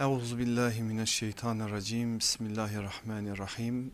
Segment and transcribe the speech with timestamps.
[0.00, 2.18] Euzu billahi mineşşeytanirracim.
[2.18, 3.92] Bismillahirrahmanirrahim.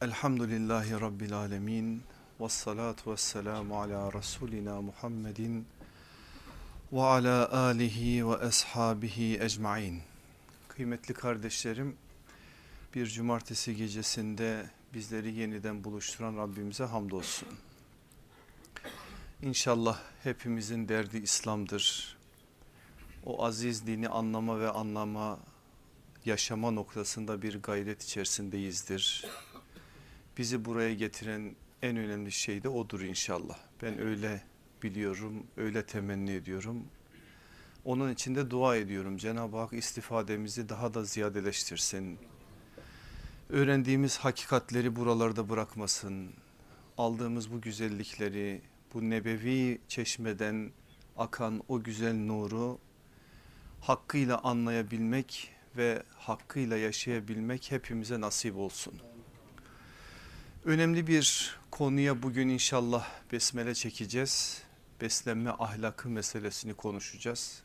[0.00, 2.02] Elhamdülillahi rabbil alamin.
[2.40, 5.66] Ves salatu vesselamu ala rasulina Muhammedin
[6.92, 10.02] ve ala alihi ve ashabihi ecmaîn.
[10.68, 11.96] Kıymetli kardeşlerim,
[12.94, 17.48] bir cumartesi gecesinde bizleri yeniden buluşturan Rabbimize hamdolsun.
[19.42, 22.19] İnşallah hepimizin derdi İslam'dır.
[23.24, 25.38] O aziz dini anlama ve anlama,
[26.24, 29.26] yaşama noktasında bir gayret içerisindeyizdir.
[30.38, 33.58] Bizi buraya getiren en önemli şey de odur inşallah.
[33.82, 34.42] Ben öyle
[34.82, 36.84] biliyorum, öyle temenni ediyorum.
[37.84, 39.16] Onun için de dua ediyorum.
[39.16, 42.18] Cenab-ı Hak istifademizi daha da ziyadeleştirsin.
[43.48, 46.30] Öğrendiğimiz hakikatleri buralarda bırakmasın.
[46.98, 48.62] Aldığımız bu güzellikleri,
[48.94, 50.70] bu nebevi çeşmeden
[51.16, 52.78] akan o güzel nuru
[53.80, 58.94] hakkıyla anlayabilmek ve hakkıyla yaşayabilmek hepimize nasip olsun.
[60.64, 64.62] Önemli bir konuya bugün inşallah besmele çekeceğiz.
[65.00, 67.62] Beslenme ahlakı meselesini konuşacağız.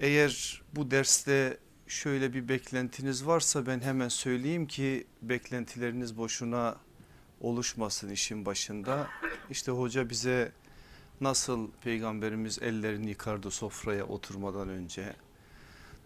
[0.00, 6.76] Eğer bu derste şöyle bir beklentiniz varsa ben hemen söyleyeyim ki beklentileriniz boşuna
[7.40, 9.08] oluşmasın işin başında.
[9.50, 10.52] İşte hoca bize
[11.20, 15.16] nasıl peygamberimiz ellerini yıkardı sofraya oturmadan önce?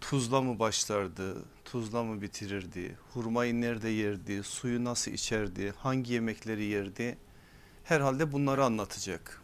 [0.00, 2.96] Tuzla mı başlardı tuzla mı bitirirdi?
[3.12, 7.18] Hurmayı nerede yerdi suyu nasıl içerdi hangi yemekleri yerdi?
[7.84, 9.42] Herhalde bunları anlatacak.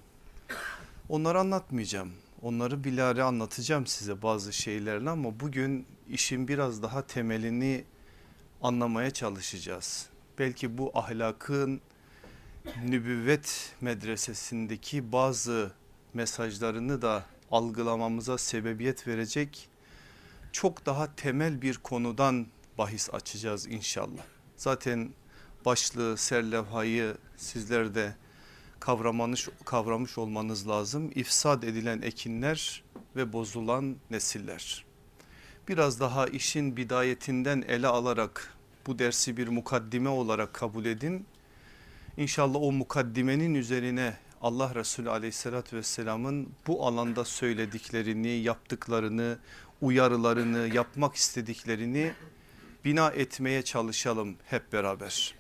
[1.09, 2.13] Onları anlatmayacağım.
[2.43, 7.85] Onları bilare anlatacağım size bazı şeylerle ama bugün işin biraz daha temelini
[8.63, 10.09] anlamaya çalışacağız.
[10.39, 11.81] Belki bu ahlakın
[12.85, 15.73] nübüvvet medresesindeki bazı
[16.15, 19.69] mesajlarını da algılamamıza sebebiyet verecek
[20.53, 22.47] çok daha temel bir konudan
[22.79, 24.23] bahis açacağız inşallah.
[24.57, 25.11] Zaten
[25.65, 28.15] başlığı serlevhayı sizler de
[28.81, 31.11] kavramanış, kavramış olmanız lazım.
[31.15, 32.83] İfsad edilen ekinler
[33.17, 34.85] ve bozulan nesiller.
[35.69, 38.55] Biraz daha işin bidayetinden ele alarak
[38.87, 41.27] bu dersi bir mukaddime olarak kabul edin
[42.17, 49.39] İnşallah o mukaddimenin üzerine Allah Resulü aleyhissalatü vesselamın bu alanda söylediklerini, yaptıklarını,
[49.81, 52.13] uyarılarını, yapmak istediklerini
[52.85, 55.35] bina etmeye çalışalım hep beraber.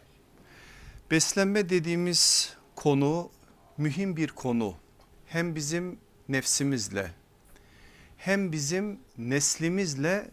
[1.11, 3.31] Beslenme dediğimiz konu
[3.79, 4.75] mühim bir konu.
[5.27, 5.99] Hem bizim
[6.29, 7.11] nefsimizle
[8.21, 10.31] hem bizim neslimizle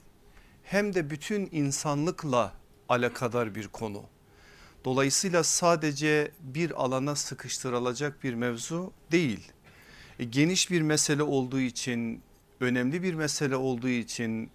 [0.63, 2.53] hem de bütün insanlıkla
[2.89, 4.03] alakadar bir konu.
[4.87, 9.51] Dolayısıyla sadece bir alana sıkıştırılacak bir mevzu değil.
[10.19, 12.21] E, geniş bir mesele olduğu için,
[12.59, 14.49] önemli bir mesele olduğu için,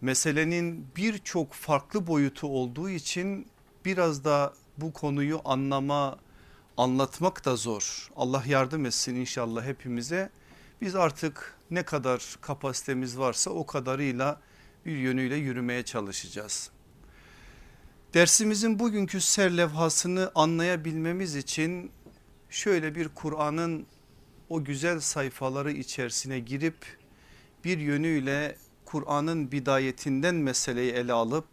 [0.00, 3.46] meselenin birçok farklı boyutu olduğu için
[3.84, 6.18] biraz da bu konuyu anlama,
[6.76, 8.10] anlatmak da zor.
[8.16, 10.30] Allah yardım etsin inşallah hepimize.
[10.80, 14.40] Biz artık ne kadar kapasitemiz varsa o kadarıyla
[14.86, 16.70] bir yönüyle yürümeye çalışacağız.
[18.14, 21.90] Dersimizin bugünkü serlevhasını anlayabilmemiz için
[22.50, 23.86] şöyle bir Kur'an'ın
[24.48, 26.74] o güzel sayfaları içerisine girip
[27.64, 31.46] bir yönüyle Kur'an'ın bidayetinden meseleyi ele alıp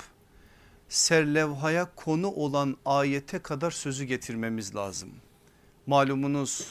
[0.89, 5.09] serlevhaya konu olan ayete kadar sözü getirmemiz lazım.
[5.87, 6.67] Malumunuz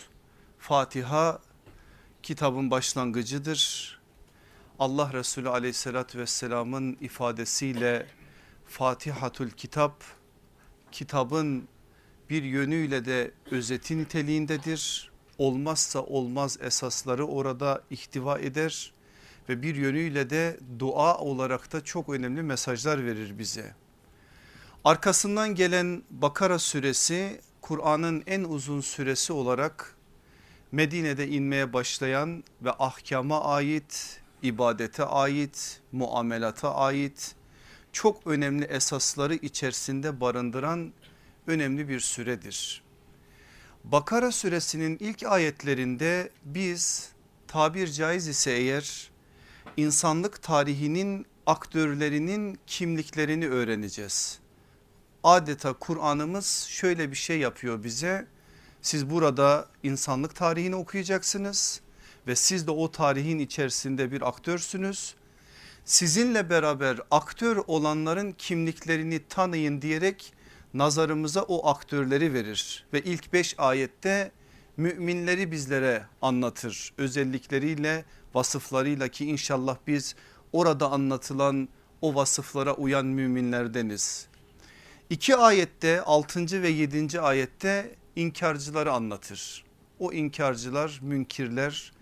[0.59, 1.39] Fatiha
[2.23, 3.93] kitabın başlangıcıdır.
[4.79, 8.07] Allah Resulü aleyhissalatü vesselamın ifadesiyle
[8.69, 10.05] Fatihatül Kitap
[10.93, 11.69] kitabın
[12.31, 15.11] bir yönüyle de özeti niteliğindedir.
[15.39, 18.93] Olmazsa olmaz esasları orada ihtiva eder
[19.49, 23.75] ve bir yönüyle de dua olarak da çok önemli mesajlar verir bize.
[24.85, 29.97] Arkasından gelen Bakara suresi Kur'an'ın en uzun süresi olarak
[30.73, 37.35] Medine'de inmeye başlayan ve ahkama ait, ibadete ait, muamelata ait
[37.99, 40.93] çok önemli esasları içerisinde barındıran
[41.47, 42.83] önemli bir süredir.
[43.85, 47.09] Bakara suresinin ilk ayetlerinde biz
[47.49, 49.11] tabir caiz ise eğer
[49.77, 54.39] insanlık tarihinin aktörlerinin kimliklerini öğreneceğiz.
[55.25, 58.27] Adeta Kur'an'ımız şöyle bir şey yapıyor bize.
[58.83, 61.81] Siz burada insanlık tarihini okuyacaksınız
[62.27, 65.15] ve siz de o tarihin içerisinde bir aktörsünüz
[65.89, 70.33] sizinle beraber aktör olanların kimliklerini tanıyın diyerek
[70.75, 74.33] nazarımıza o aktörleri verir ve ilk beş ayette
[74.77, 78.05] müminleri bizlere anlatır özellikleriyle
[78.35, 80.15] vasıflarıyla ki inşallah biz
[80.53, 81.69] orada anlatılan
[82.03, 84.27] o vasıflara uyan müminlerdeniz.
[85.11, 86.63] İki ayette 6.
[86.63, 87.21] ve 7.
[87.21, 89.65] ayette inkarcıları anlatır.
[89.99, 91.93] O inkarcılar münkirler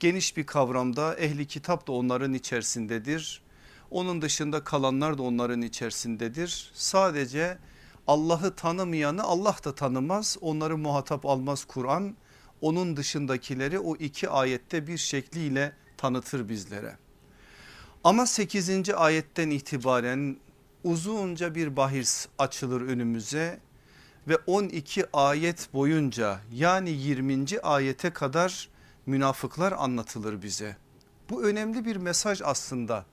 [0.00, 3.42] geniş bir kavramda ehli kitap da onların içerisindedir.
[3.90, 6.70] Onun dışında kalanlar da onların içerisindedir.
[6.74, 7.58] Sadece
[8.06, 12.16] Allah'ı tanımayanı Allah da tanımaz onları muhatap almaz Kur'an.
[12.60, 16.96] Onun dışındakileri o iki ayette bir şekliyle tanıtır bizlere.
[18.04, 18.90] Ama 8.
[18.90, 20.36] ayetten itibaren
[20.84, 23.60] uzunca bir bahis açılır önümüze
[24.28, 27.60] ve 12 ayet boyunca yani 20.
[27.62, 28.68] ayete kadar
[29.06, 30.76] münafıklar anlatılır bize.
[31.30, 33.04] Bu önemli bir mesaj aslında.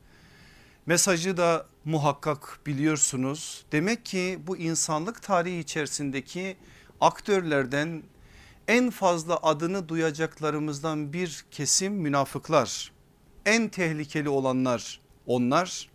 [0.85, 3.65] Mesajı da muhakkak biliyorsunuz.
[3.71, 6.57] Demek ki bu insanlık tarihi içerisindeki
[7.01, 8.03] aktörlerden
[8.67, 12.91] en fazla adını duyacaklarımızdan bir kesim münafıklar.
[13.45, 15.89] En tehlikeli olanlar onlar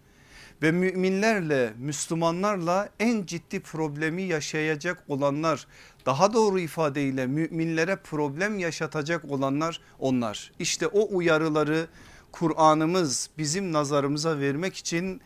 [0.62, 5.66] ve müminlerle Müslümanlarla en ciddi problemi yaşayacak olanlar
[6.06, 10.52] daha doğru ifadeyle müminlere problem yaşatacak olanlar onlar.
[10.58, 11.86] İşte o uyarıları
[12.32, 15.20] Kur'an'ımız bizim nazarımıza vermek için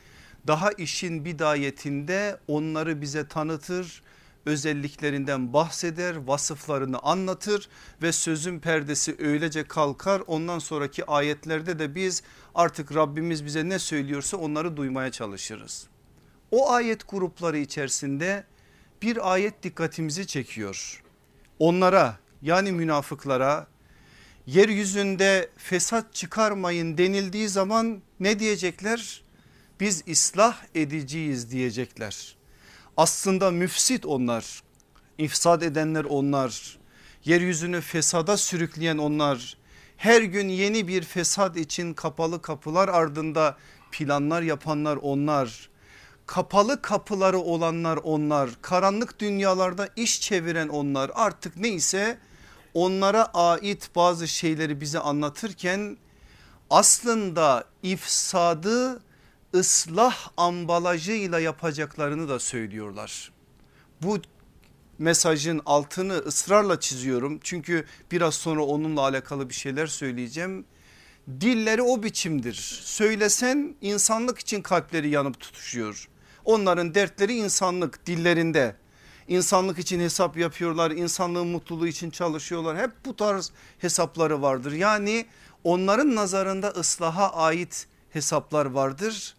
[0.47, 4.03] daha işin bidayetinde onları bize tanıtır
[4.47, 7.69] özelliklerinden bahseder vasıflarını anlatır
[8.03, 12.23] ve sözün perdesi öylece kalkar ondan sonraki ayetlerde de biz
[12.55, 15.87] artık Rabbimiz bize ne söylüyorsa onları duymaya çalışırız.
[16.51, 18.45] O ayet grupları içerisinde
[19.03, 21.03] bir ayet dikkatimizi çekiyor.
[21.59, 23.67] Onlara yani münafıklara
[24.47, 29.23] yeryüzünde fesat çıkarmayın denildiği zaman ne diyecekler?
[29.81, 32.37] Biz ıslah ediciyiz diyecekler.
[32.97, 34.63] Aslında müfsit onlar,
[35.19, 36.79] ifsad edenler onlar,
[37.25, 39.57] yeryüzünü fesada sürükleyen onlar.
[39.97, 43.57] Her gün yeni bir fesat için kapalı kapılar ardında
[43.93, 45.70] planlar yapanlar onlar.
[46.31, 52.19] Kapalı kapıları olanlar onlar, karanlık dünyalarda iş çeviren onlar artık neyse
[52.75, 55.97] onlara ait bazı şeyleri bize anlatırken
[56.71, 59.03] aslında ifsadı
[59.55, 63.33] ıslah ambalajıyla yapacaklarını da söylüyorlar.
[64.03, 64.19] Bu
[64.99, 70.65] mesajın altını ısrarla çiziyorum çünkü biraz sonra onunla alakalı bir şeyler söyleyeceğim.
[71.41, 72.81] Dilleri o biçimdir.
[72.85, 76.09] Söylesen insanlık için kalpleri yanıp tutuşuyor.
[76.45, 78.77] Onların dertleri insanlık dillerinde.
[79.29, 82.79] İnsanlık için hesap yapıyorlar, insanlığın mutluluğu için çalışıyorlar.
[82.79, 84.73] Hep bu tarz hesapları vardır.
[84.73, 85.27] Yani
[85.65, 89.35] onların nazarında ıslaha ait hesaplar vardır.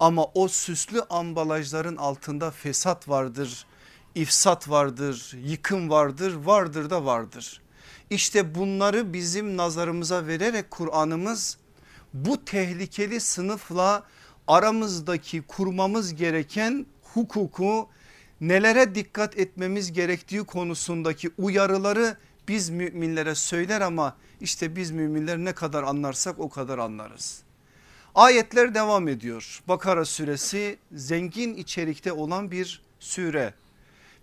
[0.00, 3.66] Ama o süslü ambalajların altında fesat vardır,
[4.14, 7.60] ifsat vardır, yıkım vardır, vardır da vardır.
[8.10, 11.58] İşte bunları bizim nazarımıza vererek Kur'an'ımız
[12.14, 14.02] bu tehlikeli sınıfla
[14.48, 17.88] aramızdaki kurmamız gereken hukuku
[18.40, 22.16] nelere dikkat etmemiz gerektiği konusundaki uyarıları
[22.48, 27.42] biz müminlere söyler ama işte biz müminler ne kadar anlarsak o kadar anlarız.
[28.14, 29.62] Ayetler devam ediyor.
[29.68, 33.54] Bakara suresi zengin içerikte olan bir sure.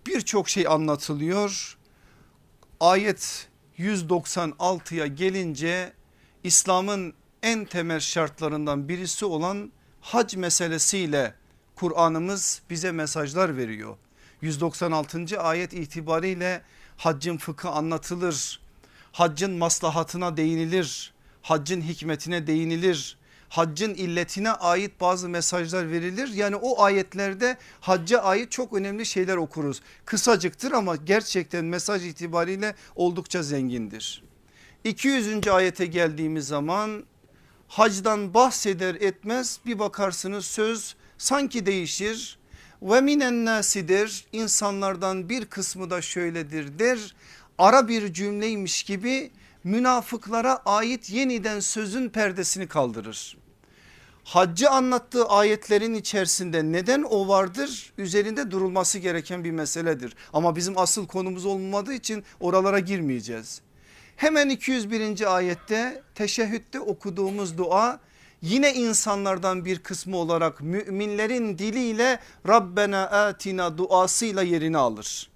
[0.06, 1.76] Birçok şey anlatılıyor.
[2.80, 3.48] Ayet
[3.78, 5.92] 196'ya gelince
[6.44, 9.72] İslam'ın en temel şartlarından birisi olan
[10.02, 11.34] hac meselesiyle
[11.76, 13.96] Kur'an'ımız bize mesajlar veriyor.
[14.40, 15.40] 196.
[15.40, 16.62] ayet itibariyle
[16.96, 18.60] haccın fıkı anlatılır.
[19.12, 21.12] Haccın maslahatına değinilir.
[21.42, 23.16] Haccın hikmetine değinilir
[23.52, 26.28] haccın illetine ait bazı mesajlar verilir.
[26.28, 29.82] Yani o ayetlerde hacca ait çok önemli şeyler okuruz.
[30.04, 34.22] Kısacıktır ama gerçekten mesaj itibariyle oldukça zengindir.
[34.84, 35.48] 200.
[35.48, 37.04] ayete geldiğimiz zaman
[37.72, 42.38] hacdan bahseder etmez bir bakarsınız söz sanki değişir
[42.82, 47.14] ve minen nasidir insanlardan bir kısmı da şöyledir der
[47.58, 49.30] ara bir cümleymiş gibi
[49.64, 53.36] münafıklara ait yeniden sözün perdesini kaldırır
[54.24, 60.16] haccı anlattığı ayetlerin içerisinde neden o vardır üzerinde durulması gereken bir meseledir.
[60.32, 63.60] Ama bizim asıl konumuz olmadığı için oralara girmeyeceğiz.
[64.22, 65.36] Hemen 201.
[65.36, 68.00] ayette teşehhütte okuduğumuz dua
[68.42, 75.30] yine insanlardan bir kısmı olarak müminlerin diliyle Rabbena atina duasıyla yerini alır.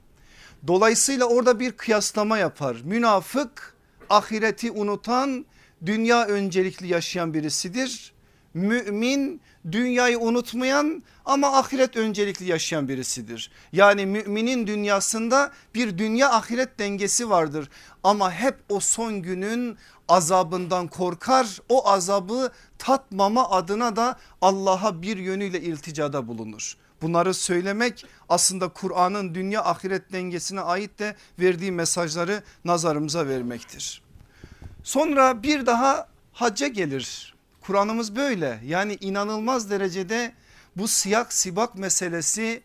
[0.67, 2.77] Dolayısıyla orada bir kıyaslama yapar.
[2.85, 3.75] Münafık
[4.11, 5.47] ahireti unutan
[5.87, 8.13] dünya öncelikli yaşayan birisidir
[8.57, 9.41] mümin
[9.73, 13.51] dünyayı unutmayan ama ahiret öncelikli yaşayan birisidir.
[13.73, 17.69] Yani müminin dünyasında bir dünya ahiret dengesi vardır
[18.07, 25.61] ama hep o son günün azabından korkar o azabı tatmama adına da Allah'a bir yönüyle
[25.61, 26.77] ilticada bulunur.
[27.03, 34.03] Bunları söylemek aslında Kur'an'ın dünya ahiret dengesine ait de verdiği mesajları nazarımıza vermektir.
[34.83, 37.35] Sonra bir daha hacca gelir.
[37.61, 40.33] Kur'an'ımız böyle yani inanılmaz derecede
[40.77, 42.63] bu siyak sibak meselesi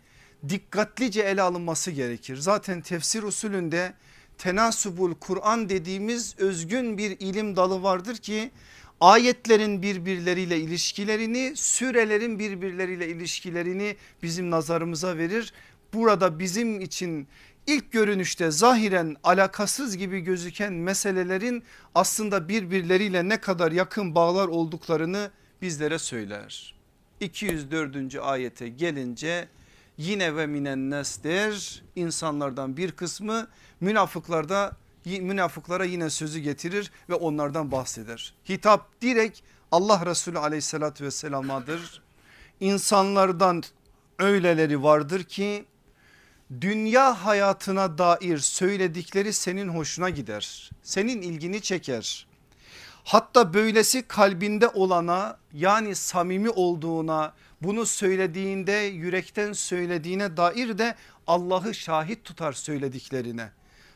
[0.49, 2.37] dikkatlice ele alınması gerekir.
[2.37, 3.93] Zaten tefsir usulünde
[4.41, 8.51] tenasubul Kur'an dediğimiz özgün bir ilim dalı vardır ki
[8.99, 15.53] ayetlerin birbirleriyle ilişkilerini sürelerin birbirleriyle ilişkilerini bizim nazarımıza verir.
[15.93, 17.27] Burada bizim için
[17.67, 21.63] ilk görünüşte zahiren alakasız gibi gözüken meselelerin
[21.95, 25.31] aslında birbirleriyle ne kadar yakın bağlar olduklarını
[25.61, 26.75] bizlere söyler.
[27.19, 28.15] 204.
[28.21, 29.47] ayete gelince
[30.01, 33.47] yine ve minen der insanlardan bir kısmı
[33.81, 34.71] münafıklarda
[35.05, 38.33] münafıklara yine sözü getirir ve onlardan bahseder.
[38.49, 39.39] Hitap direkt
[39.71, 42.01] Allah Resulü aleyhissalatü vesselamadır.
[42.59, 43.63] İnsanlardan
[44.19, 45.65] öyleleri vardır ki
[46.61, 50.71] dünya hayatına dair söyledikleri senin hoşuna gider.
[50.83, 52.27] Senin ilgini çeker.
[53.03, 60.95] Hatta böylesi kalbinde olana yani samimi olduğuna bunu söylediğinde yürekten söylediğine dair de
[61.27, 63.49] Allah'ı şahit tutar söylediklerine.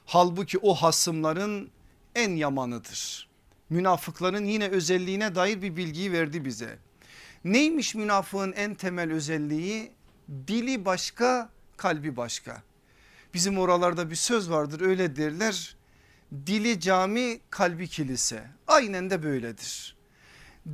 [0.05, 1.69] Halbuki o hasımların
[2.15, 3.29] en yamanıdır.
[3.69, 6.77] Münafıkların yine özelliğine dair bir bilgiyi verdi bize.
[7.43, 9.91] Neymiş münafığın en temel özelliği?
[10.47, 12.63] Dili başka kalbi başka.
[13.33, 15.75] Bizim oralarda bir söz vardır öyle derler.
[16.45, 18.43] Dili cami kalbi kilise.
[18.67, 19.95] Aynen de böyledir.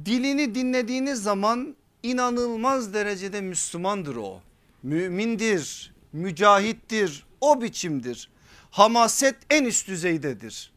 [0.06, 4.42] Dilini dinlediğiniz zaman inanılmaz derecede Müslümandır o.
[4.84, 8.30] Mümindir, mücahittir, o biçimdir.
[8.72, 10.72] Hamaset en üst düzeydedir.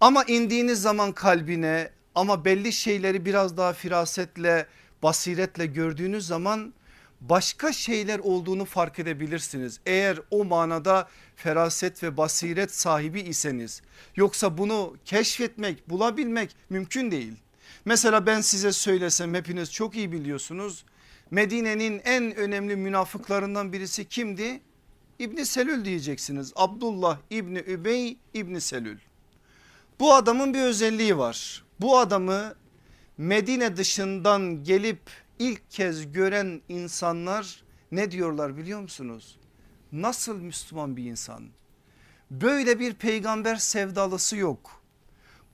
[0.00, 4.66] Ama indiğiniz zaman kalbine ama belli şeyleri biraz daha firasetle
[5.02, 6.74] basiretle gördüğünüz zaman
[7.20, 9.80] başka şeyler olduğunu fark edebilirsiniz.
[9.86, 13.82] Eğer o manada feraset ve basiret sahibi iseniz
[14.16, 17.34] yoksa bunu keşfetmek bulabilmek mümkün değil.
[17.84, 20.84] Mesela ben size söylesem hepiniz çok iyi biliyorsunuz.
[21.30, 24.60] Medine'nin en önemli münafıklarından birisi kimdi?
[25.18, 26.52] İbni Selül diyeceksiniz.
[26.56, 28.98] Abdullah İbni Übey İbni Selül.
[30.00, 31.64] Bu adamın bir özelliği var.
[31.80, 32.54] Bu adamı
[33.18, 35.00] Medine dışından gelip
[35.38, 39.38] ilk kez gören insanlar ne diyorlar biliyor musunuz?
[39.92, 41.44] Nasıl Müslüman bir insan?
[42.30, 44.83] Böyle bir peygamber sevdalısı yok.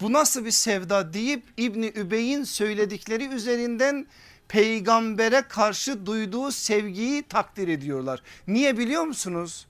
[0.01, 4.07] Bu nasıl bir sevda deyip İbni Übey'in söyledikleri üzerinden
[4.49, 8.23] peygambere karşı duyduğu sevgiyi takdir ediyorlar.
[8.47, 9.67] Niye biliyor musunuz?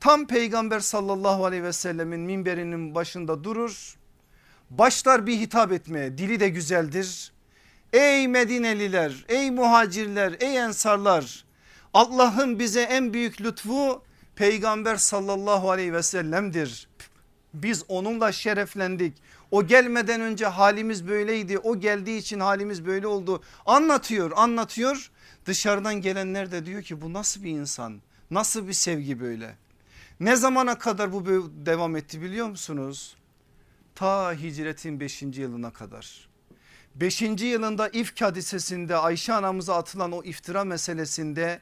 [0.00, 3.96] Tam peygamber sallallahu aleyhi ve sellemin minberinin başında durur.
[4.70, 7.32] Başlar bir hitap etmeye dili de güzeldir.
[7.92, 11.44] Ey Medineliler ey muhacirler ey ensarlar
[11.94, 14.02] Allah'ın bize en büyük lütfu
[14.36, 16.88] peygamber sallallahu aleyhi ve sellem'dir.
[17.54, 19.14] Biz onunla şereflendik.
[19.50, 21.58] O gelmeden önce halimiz böyleydi.
[21.58, 23.42] O geldiği için halimiz böyle oldu.
[23.66, 25.10] Anlatıyor anlatıyor.
[25.46, 28.00] Dışarıdan gelenler de diyor ki bu nasıl bir insan?
[28.30, 29.56] Nasıl bir sevgi böyle?
[30.20, 31.26] Ne zamana kadar bu
[31.66, 33.16] devam etti biliyor musunuz?
[33.94, 35.22] Ta hicretin 5.
[35.22, 36.28] yılına kadar.
[36.94, 37.22] 5.
[37.22, 41.60] yılında ifk hadisesinde Ayşe anamıza atılan o iftira meselesinde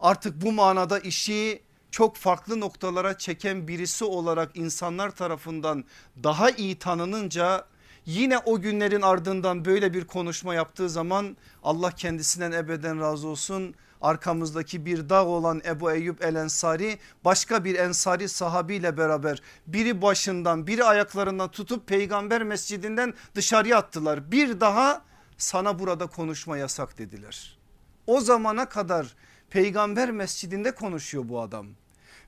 [0.00, 5.84] artık bu manada işi çok farklı noktalara çeken birisi olarak insanlar tarafından
[6.22, 7.64] daha iyi tanınınca
[8.06, 14.86] yine o günlerin ardından böyle bir konuşma yaptığı zaman Allah kendisinden ebeden razı olsun arkamızdaki
[14.86, 20.84] bir dağ olan Ebu Eyyub el Ensari başka bir Ensari sahabiyle beraber biri başından biri
[20.84, 24.32] ayaklarından tutup peygamber mescidinden dışarıya attılar.
[24.32, 25.02] Bir daha
[25.38, 27.58] sana burada konuşma yasak dediler.
[28.06, 29.14] O zamana kadar
[29.50, 31.66] peygamber mescidinde konuşuyor bu adam.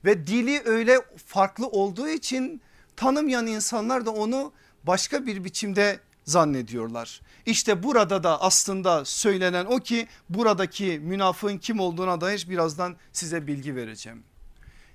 [0.05, 2.61] Ve dili öyle farklı olduğu için
[2.95, 7.21] tanımayan insanlar da onu başka bir biçimde zannediyorlar.
[7.45, 13.75] İşte burada da aslında söylenen o ki buradaki münafığın kim olduğuna dair birazdan size bilgi
[13.75, 14.23] vereceğim.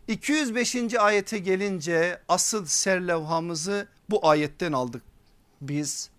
[0.09, 0.95] 205.
[0.99, 5.03] ayete gelince asıl serlevhamızı bu ayetten aldık
[5.61, 6.11] biz.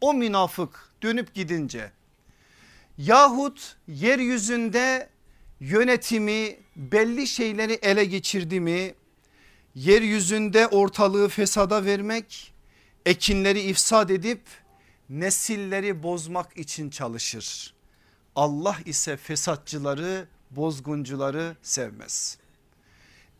[0.00, 1.90] O münafık dönüp gidince
[2.98, 5.08] yahut yeryüzünde
[5.60, 8.94] yönetimi belli şeyleri ele geçirdi mi
[9.74, 12.54] yeryüzünde ortalığı fesada vermek
[13.06, 14.40] ekinleri ifsad edip
[15.08, 17.74] nesilleri bozmak için çalışır.
[18.36, 22.38] Allah ise fesatçıları bozguncuları sevmez.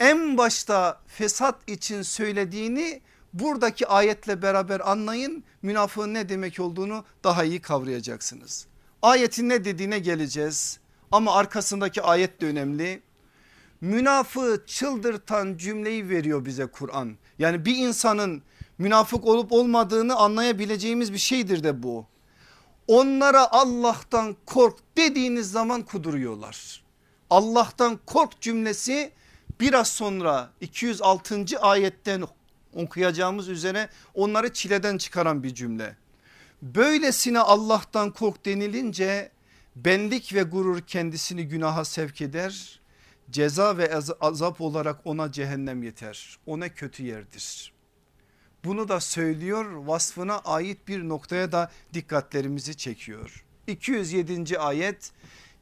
[0.00, 3.00] En başta fesat için söylediğini
[3.32, 8.66] buradaki ayetle beraber anlayın münafığın ne demek olduğunu daha iyi kavrayacaksınız.
[9.02, 10.78] Ayetin ne dediğine geleceğiz
[11.12, 13.02] ama arkasındaki ayet de önemli.
[13.80, 17.16] Münafığı çıldırtan cümleyi veriyor bize Kur'an.
[17.38, 18.42] Yani bir insanın
[18.78, 22.06] münafık olup olmadığını anlayabileceğimiz bir şeydir de bu.
[22.88, 26.84] Onlara Allah'tan kork dediğiniz zaman kuduruyorlar.
[27.30, 29.12] Allah'tan kork cümlesi
[29.60, 31.44] biraz sonra 206.
[31.60, 32.24] ayetten
[32.74, 35.96] okuyacağımız üzere onları çileden çıkaran bir cümle.
[36.62, 39.30] Böylesine Allah'tan kork denilince
[39.76, 42.80] benlik ve gurur kendisini günaha sevk eder.
[43.30, 46.38] Ceza ve azap olarak ona cehennem yeter.
[46.46, 47.72] Ona kötü yerdir.
[48.64, 53.44] Bunu da söylüyor vasfına ait bir noktaya da dikkatlerimizi çekiyor.
[53.66, 54.58] 207.
[54.58, 55.12] ayet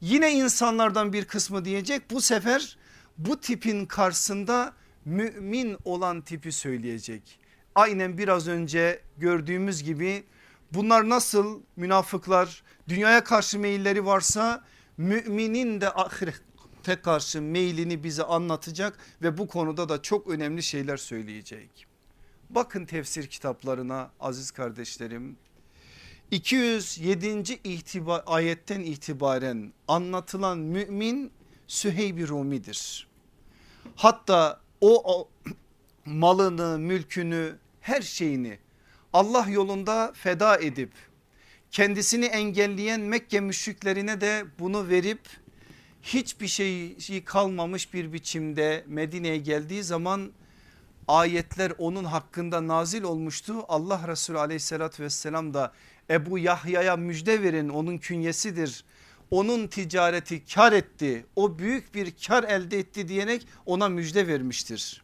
[0.01, 2.77] yine insanlardan bir kısmı diyecek bu sefer
[3.17, 4.73] bu tipin karşısında
[5.05, 7.39] mümin olan tipi söyleyecek.
[7.75, 10.23] Aynen biraz önce gördüğümüz gibi
[10.73, 14.63] bunlar nasıl münafıklar dünyaya karşı meyilleri varsa
[14.97, 21.87] müminin de ahirete karşı meylini bize anlatacak ve bu konuda da çok önemli şeyler söyleyecek.
[22.49, 25.37] Bakın tefsir kitaplarına aziz kardeşlerim
[26.31, 27.59] 207.
[27.63, 31.31] itibar, ayetten itibaren anlatılan mümin
[31.67, 33.07] Süheyb-i Rumi'dir.
[33.95, 35.29] Hatta o, o
[36.05, 38.57] malını, mülkünü, her şeyini
[39.13, 40.91] Allah yolunda feda edip
[41.71, 45.19] kendisini engelleyen Mekke müşriklerine de bunu verip
[46.01, 50.31] hiçbir şey kalmamış bir biçimde Medine'ye geldiği zaman
[51.07, 53.53] ayetler onun hakkında nazil olmuştu.
[53.67, 55.73] Allah Resulü aleyhissalatü vesselam da
[56.09, 58.85] Ebu Yahya'ya müjde verin onun künyesidir.
[59.31, 65.03] Onun ticareti kar etti o büyük bir kar elde etti diyerek ona müjde vermiştir.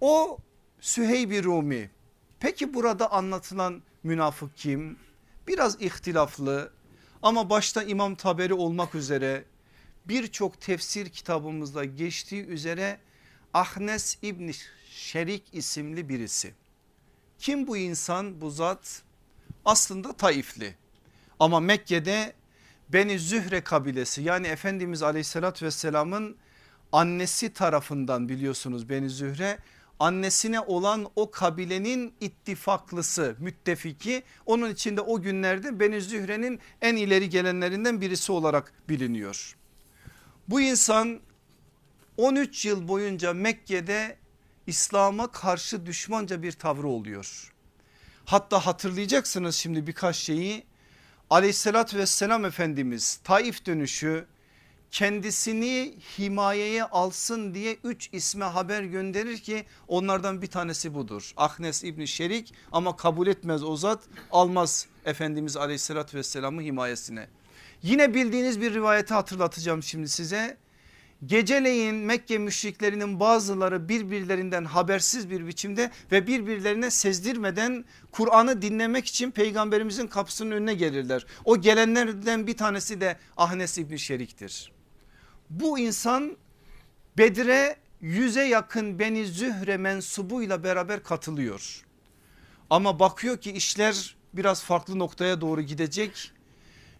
[0.00, 0.38] O
[0.80, 1.90] Süheyb-i Rumi
[2.40, 4.96] peki burada anlatılan münafık kim?
[5.48, 6.72] Biraz ihtilaflı
[7.22, 9.44] ama başta İmam Taberi olmak üzere
[10.04, 12.98] birçok tefsir kitabımızda geçtiği üzere
[13.54, 14.52] Ahnes İbni
[14.90, 16.54] Şerik isimli birisi.
[17.38, 19.02] Kim bu insan bu zat?
[19.64, 20.74] Aslında Taifli
[21.40, 22.32] ama Mekke'de
[22.88, 26.36] Beni Zühre kabilesi yani Efendimiz aleyhissalatü vesselamın
[26.92, 29.58] annesi tarafından biliyorsunuz Beni Zühre
[30.00, 38.00] annesine olan o kabilenin ittifaklısı müttefiki onun içinde o günlerde Beni Zühre'nin en ileri gelenlerinden
[38.00, 39.56] birisi olarak biliniyor.
[40.48, 41.20] Bu insan
[42.16, 44.16] 13 yıl boyunca Mekke'de
[44.66, 47.52] İslam'a karşı düşmanca bir tavrı oluyor.
[48.24, 50.66] Hatta hatırlayacaksınız şimdi birkaç şeyi
[51.30, 54.26] aleyhissalatü vesselam Efendimiz Taif dönüşü
[54.96, 61.32] kendisini himayeye alsın diye üç isme haber gönderir ki onlardan bir tanesi budur.
[61.36, 67.28] Ahnes İbni Şerik ama kabul etmez o zat almaz Efendimiz aleyhissalatü vesselamı himayesine.
[67.82, 70.56] Yine bildiğiniz bir rivayeti hatırlatacağım şimdi size.
[71.26, 80.06] Geceleyin Mekke müşriklerinin bazıları birbirlerinden habersiz bir biçimde ve birbirlerine sezdirmeden Kur'an'ı dinlemek için peygamberimizin
[80.06, 81.26] kapısının önüne gelirler.
[81.44, 84.75] O gelenlerden bir tanesi de Ahnes İbni Şerik'tir.
[85.50, 86.36] Bu insan
[87.18, 91.84] Bedir'e yüze yakın Beni Zühre mensubuyla beraber katılıyor.
[92.70, 96.32] Ama bakıyor ki işler biraz farklı noktaya doğru gidecek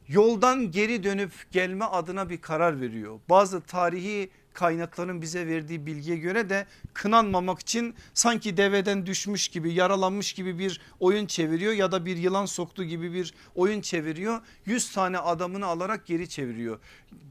[0.09, 3.21] yoldan geri dönüp gelme adına bir karar veriyor.
[3.29, 10.33] Bazı tarihi kaynakların bize verdiği bilgiye göre de kınanmamak için sanki deveden düşmüş gibi yaralanmış
[10.33, 14.41] gibi bir oyun çeviriyor ya da bir yılan soktu gibi bir oyun çeviriyor.
[14.67, 16.79] 100 tane adamını alarak geri çeviriyor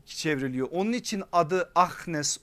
[0.05, 0.67] çevriliyor.
[0.71, 2.37] Onun için adı Ahnes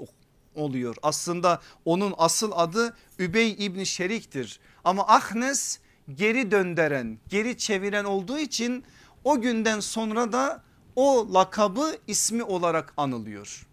[0.54, 0.96] oluyor.
[1.02, 4.60] Aslında onun asıl adı Übey İbni Şerik'tir.
[4.84, 5.78] Ama Ahnes
[6.14, 8.84] geri döndüren geri çeviren olduğu için
[9.24, 10.62] o günden sonra da
[10.96, 13.66] o lakabı ismi olarak anılıyor.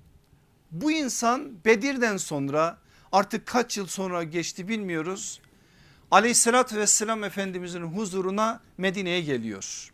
[0.71, 2.77] Bu insan Bedir'den sonra
[3.11, 5.41] artık kaç yıl sonra geçti bilmiyoruz.
[6.11, 9.91] Aleyhissalatü vesselam Efendimizin huzuruna Medine'ye geliyor.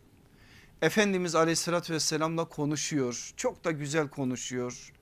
[0.82, 3.32] Efendimiz aleyhissalatü vesselamla konuşuyor.
[3.36, 4.92] Çok da güzel konuşuyor.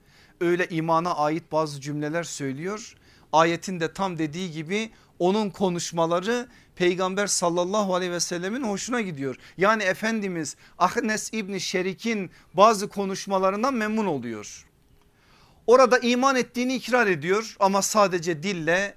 [0.41, 2.95] Öyle imana ait bazı cümleler söylüyor.
[3.33, 9.37] Ayetin de tam dediği gibi onun konuşmaları peygamber sallallahu aleyhi ve sellemin hoşuna gidiyor.
[9.57, 14.67] Yani Efendimiz Ahnes İbni Şerik'in bazı konuşmalarından memnun oluyor.
[15.67, 18.95] Orada iman ettiğini ikrar ediyor ama sadece dille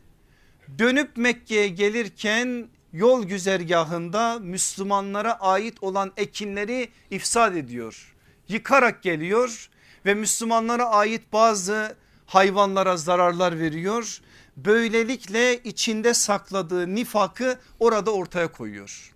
[0.80, 8.16] dönüp Mekke'ye gelirken yol güzergahında Müslümanlara ait olan ekinleri ifsad ediyor.
[8.48, 9.70] Yıkarak geliyor
[10.06, 14.22] ve Müslümanlara ait bazı hayvanlara zararlar veriyor
[14.58, 19.14] böylelikle içinde sakladığı nifakı orada ortaya koyuyor.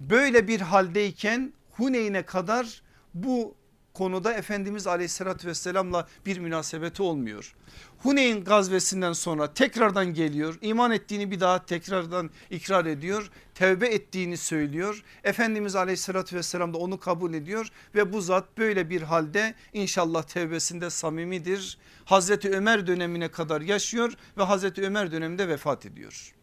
[0.00, 2.82] Böyle bir haldeyken Huneyn'e kadar
[3.14, 3.54] bu
[4.00, 7.54] konuda Efendimiz aleyhissalatü vesselamla bir münasebeti olmuyor.
[7.98, 15.02] Huneyn gazvesinden sonra tekrardan geliyor iman ettiğini bir daha tekrardan ikrar ediyor tevbe ettiğini söylüyor.
[15.24, 20.90] Efendimiz aleyhissalatü vesselam da onu kabul ediyor ve bu zat böyle bir halde inşallah tevbesinde
[20.90, 21.78] samimidir.
[22.04, 26.34] Hazreti Ömer dönemine kadar yaşıyor ve Hazreti Ömer döneminde vefat ediyor.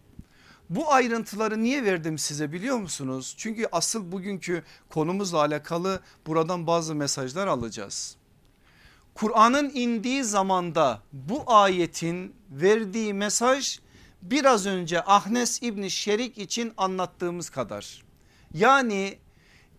[0.70, 3.36] Bu ayrıntıları niye verdim size biliyor musunuz?
[3.38, 8.16] Çünkü asıl bugünkü konumuzla alakalı buradan bazı mesajlar alacağız.
[9.16, 13.80] Kur'an'ın indiği zamanda bu ayetin verdiği mesaj
[14.22, 18.04] biraz önce Ahnes İbni Şerik için anlattığımız kadar.
[18.54, 19.18] Yani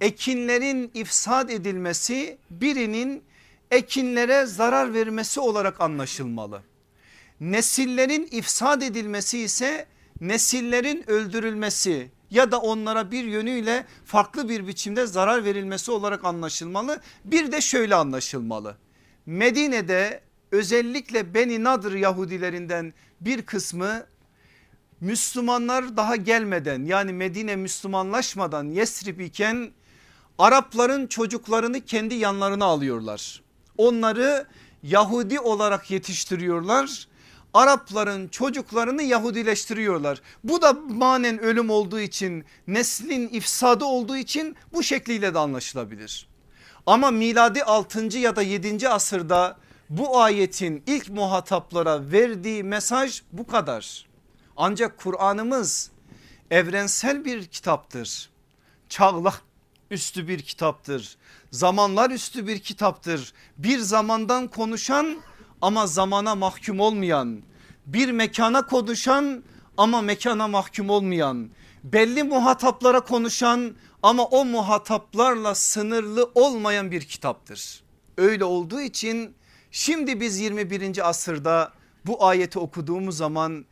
[0.01, 3.23] ekinlerin ifsad edilmesi birinin
[3.71, 6.63] ekinlere zarar vermesi olarak anlaşılmalı.
[7.41, 9.87] Nesillerin ifsad edilmesi ise
[10.21, 17.01] nesillerin öldürülmesi ya da onlara bir yönüyle farklı bir biçimde zarar verilmesi olarak anlaşılmalı.
[17.25, 18.77] Bir de şöyle anlaşılmalı.
[19.27, 20.21] Medine'de
[20.53, 24.07] özellikle Beni Nadır Yahudilerinden bir kısmı
[25.01, 29.71] Müslümanlar daha gelmeden yani Medine Müslümanlaşmadan Yesrib iken
[30.39, 33.43] Arapların çocuklarını kendi yanlarına alıyorlar.
[33.77, 34.47] Onları
[34.83, 37.09] Yahudi olarak yetiştiriyorlar
[37.55, 40.23] Arapların çocuklarını Yahudileştiriyorlar.
[40.45, 46.29] Bu da manen ölüm olduğu için neslin ifsadı olduğu için bu şekliyle de anlaşılabilir.
[46.87, 48.19] Ama miladi 6.
[48.19, 48.89] ya da 7.
[48.89, 49.57] asırda
[49.91, 54.07] bu ayetin ilk muhataplara verdiği mesaj bu kadar.
[54.57, 55.91] Ancak Kur'an'ımız
[56.51, 58.31] evrensel bir kitaptır.
[58.89, 59.35] Çağlar
[59.91, 61.17] üstü bir kitaptır.
[61.51, 63.33] Zamanlar üstü bir kitaptır.
[63.59, 65.17] Bir zamandan konuşan
[65.63, 67.43] ama zamana mahkum olmayan,
[67.87, 69.43] bir mekana konuşan
[69.77, 71.51] ama mekana mahkum olmayan,
[71.85, 77.83] belli muhataplara konuşan ama o muhataplarla sınırlı olmayan bir kitaptır.
[78.17, 79.35] Öyle olduğu için
[79.71, 81.09] şimdi biz 21.
[81.09, 81.73] asırda
[82.07, 83.65] bu ayeti okuduğumuz zaman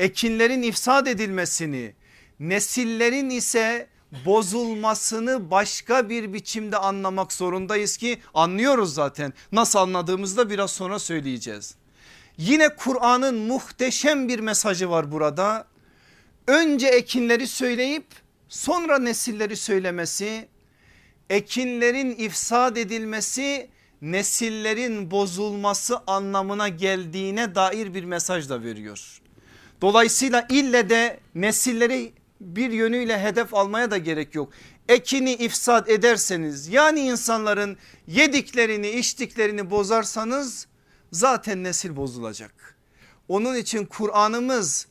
[0.00, 1.94] ekinlerin ifsad edilmesini,
[2.40, 3.88] nesillerin ise
[4.26, 9.32] bozulmasını başka bir biçimde anlamak zorundayız ki anlıyoruz zaten.
[9.52, 11.74] Nasıl anladığımızda biraz sonra söyleyeceğiz.
[12.36, 15.66] Yine Kur'an'ın muhteşem bir mesajı var burada.
[16.46, 18.06] Önce ekinleri söyleyip
[18.48, 20.48] sonra nesilleri söylemesi,
[21.30, 23.70] ekinlerin ifsad edilmesi
[24.02, 29.20] nesillerin bozulması anlamına geldiğine dair bir mesaj da veriyor.
[29.80, 34.52] Dolayısıyla ille de nesilleri bir yönüyle hedef almaya da gerek yok.
[34.88, 40.66] Ekini ifsad ederseniz yani insanların yediklerini içtiklerini bozarsanız
[41.12, 42.76] zaten nesil bozulacak.
[43.28, 44.86] Onun için Kur'an'ımız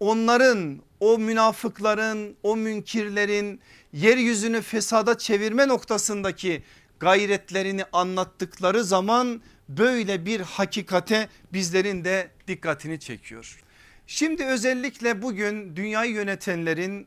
[0.00, 3.60] onların o münafıkların o münkirlerin
[3.92, 6.62] yeryüzünü fesada çevirme noktasındaki
[7.00, 13.60] gayretlerini anlattıkları zaman böyle bir hakikate bizlerin de dikkatini çekiyor.
[14.10, 17.06] Şimdi özellikle bugün dünyayı yönetenlerin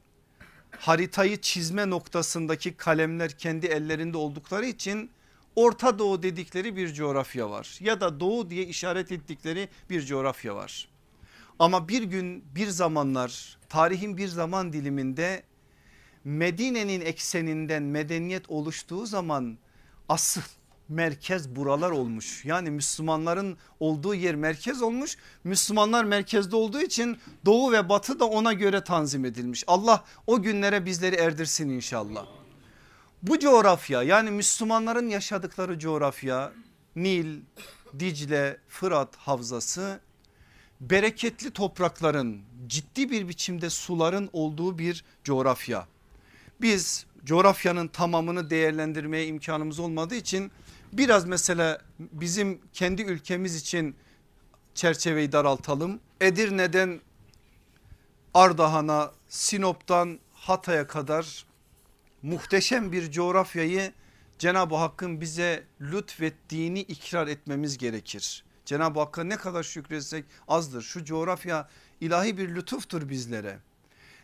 [0.71, 5.11] haritayı çizme noktasındaki kalemler kendi ellerinde oldukları için
[5.55, 10.89] Orta Doğu dedikleri bir coğrafya var ya da Doğu diye işaret ettikleri bir coğrafya var.
[11.59, 15.43] Ama bir gün bir zamanlar tarihin bir zaman diliminde
[16.23, 19.57] Medine'nin ekseninden medeniyet oluştuğu zaman
[20.09, 20.41] asıl
[20.91, 22.45] merkez buralar olmuş.
[22.45, 25.17] Yani Müslümanların olduğu yer merkez olmuş.
[25.43, 29.63] Müslümanlar merkezde olduğu için doğu ve batı da ona göre tanzim edilmiş.
[29.67, 32.25] Allah o günlere bizleri erdirsin inşallah.
[33.23, 36.51] Bu coğrafya yani Müslümanların yaşadıkları coğrafya
[36.95, 37.39] Nil,
[37.99, 39.99] Dicle, Fırat havzası
[40.82, 45.88] bereketli toprakların ciddi bir biçimde suların olduğu bir coğrafya.
[46.62, 50.51] Biz coğrafyanın tamamını değerlendirmeye imkanımız olmadığı için
[50.93, 53.95] biraz mesela bizim kendi ülkemiz için
[54.75, 55.99] çerçeveyi daraltalım.
[56.21, 57.01] Edirne'den
[58.34, 61.45] Ardahan'a, Sinop'tan Hatay'a kadar
[62.21, 63.93] muhteşem bir coğrafyayı
[64.39, 68.43] Cenab-ı Hakk'ın bize lütfettiğini ikrar etmemiz gerekir.
[68.65, 70.82] Cenab-ı Hakk'a ne kadar şükretsek azdır.
[70.82, 71.69] Şu coğrafya
[72.01, 73.60] ilahi bir lütuftur bizlere.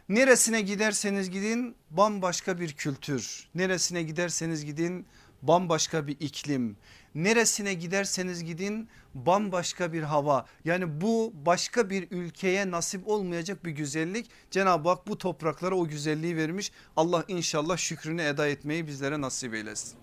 [0.09, 3.47] Neresine giderseniz gidin bambaşka bir kültür.
[3.55, 5.05] Neresine giderseniz gidin
[5.41, 6.77] bambaşka bir iklim.
[7.15, 10.45] Neresine giderseniz gidin bambaşka bir hava.
[10.65, 14.29] Yani bu başka bir ülkeye nasip olmayacak bir güzellik.
[14.51, 16.71] Cenab-ı Hak bu topraklara o güzelliği vermiş.
[16.95, 19.97] Allah inşallah şükrünü eda etmeyi bizlere nasip eylesin.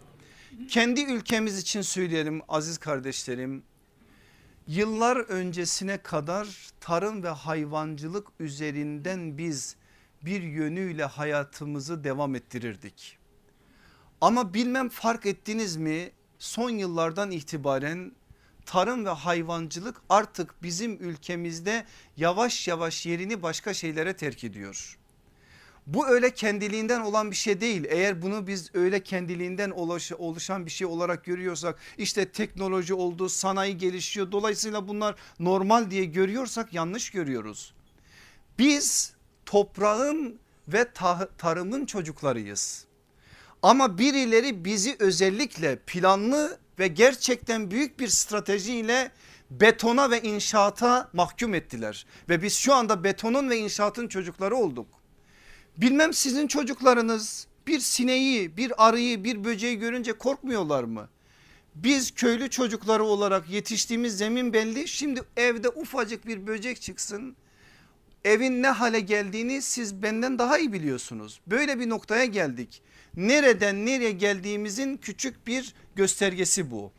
[0.68, 3.62] Kendi ülkemiz için söyleyelim aziz kardeşlerim.
[4.66, 9.77] Yıllar öncesine kadar tarım ve hayvancılık üzerinden biz
[10.23, 13.18] bir yönüyle hayatımızı devam ettirirdik.
[14.20, 18.12] Ama bilmem fark ettiniz mi son yıllardan itibaren
[18.66, 24.98] tarım ve hayvancılık artık bizim ülkemizde yavaş yavaş yerini başka şeylere terk ediyor.
[25.87, 27.85] Bu öyle kendiliğinden olan bir şey değil.
[27.88, 29.70] Eğer bunu biz öyle kendiliğinden
[30.18, 36.74] oluşan bir şey olarak görüyorsak işte teknoloji oldu sanayi gelişiyor dolayısıyla bunlar normal diye görüyorsak
[36.74, 37.74] yanlış görüyoruz.
[38.59, 39.14] Biz
[39.46, 40.92] toprağın ve
[41.38, 42.87] tarımın çocuklarıyız.
[43.64, 49.11] Ama birileri bizi özellikle planlı ve gerçekten büyük bir stratejiyle
[49.50, 52.07] betona ve inşaata mahkum ettiler.
[52.29, 54.87] Ve biz şu anda betonun ve inşaatın çocukları olduk.
[55.77, 61.09] Bilmem sizin çocuklarınız bir sineği, bir arıyı, bir böceği görünce korkmuyorlar mı?
[61.74, 64.88] Biz köylü çocukları olarak yetiştiğimiz zemin belli.
[64.88, 67.37] Şimdi evde ufacık bir böcek çıksın.
[68.24, 71.40] Evin ne hale geldiğini siz benden daha iyi biliyorsunuz.
[71.46, 72.82] Böyle bir noktaya geldik.
[73.16, 76.92] Nereden nereye geldiğimizin küçük bir göstergesi bu.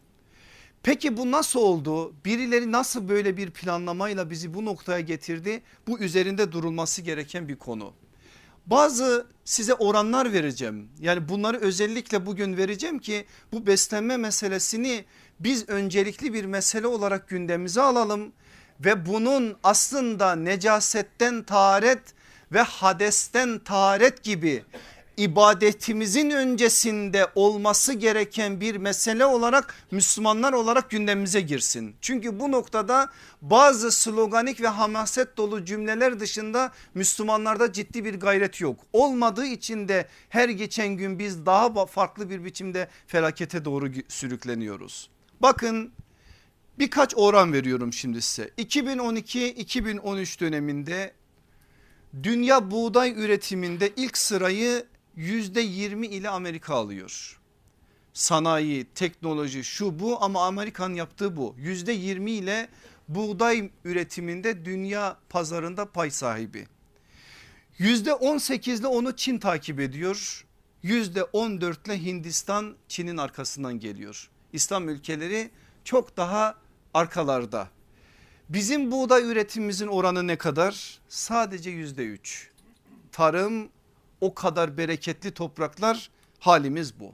[0.83, 2.13] Peki bu nasıl oldu?
[2.25, 5.61] Birileri nasıl böyle bir planlamayla bizi bu noktaya getirdi?
[5.87, 7.93] Bu üzerinde durulması gereken bir konu.
[8.65, 10.89] Bazı size oranlar vereceğim.
[10.99, 15.05] Yani bunları özellikle bugün vereceğim ki bu beslenme meselesini
[15.39, 18.33] biz öncelikli bir mesele olarak gündemimize alalım
[18.79, 22.01] ve bunun aslında necasetten taharet
[22.51, 24.63] ve hadesten taharet gibi
[25.17, 31.95] ibadetimizin öncesinde olması gereken bir mesele olarak Müslümanlar olarak gündemimize girsin.
[32.01, 33.09] Çünkü bu noktada
[33.41, 38.79] bazı sloganik ve hamaset dolu cümleler dışında Müslümanlarda ciddi bir gayret yok.
[38.93, 45.09] Olmadığı için de her geçen gün biz daha farklı bir biçimde felakete doğru sürükleniyoruz.
[45.41, 45.91] Bakın
[46.79, 48.49] birkaç oran veriyorum şimdi size.
[48.57, 51.13] 2012-2013 döneminde
[52.23, 54.85] dünya buğday üretiminde ilk sırayı
[55.15, 57.39] yüzde yirmi ile Amerika alıyor.
[58.13, 61.55] Sanayi, teknoloji şu bu ama Amerikan yaptığı bu.
[61.57, 62.69] Yüzde yirmi ile
[63.07, 66.67] buğday üretiminde dünya pazarında pay sahibi.
[67.77, 70.45] Yüzde on sekizle onu Çin takip ediyor.
[70.83, 74.29] Yüzde on dörtle Hindistan Çin'in arkasından geliyor.
[74.53, 75.49] İslam ülkeleri
[75.83, 76.64] çok daha
[76.95, 77.69] arkalarda.
[78.49, 80.99] Bizim buğday üretimimizin oranı ne kadar?
[81.09, 82.49] Sadece yüzde üç.
[83.11, 83.69] Tarım
[84.21, 87.13] o kadar bereketli topraklar halimiz bu.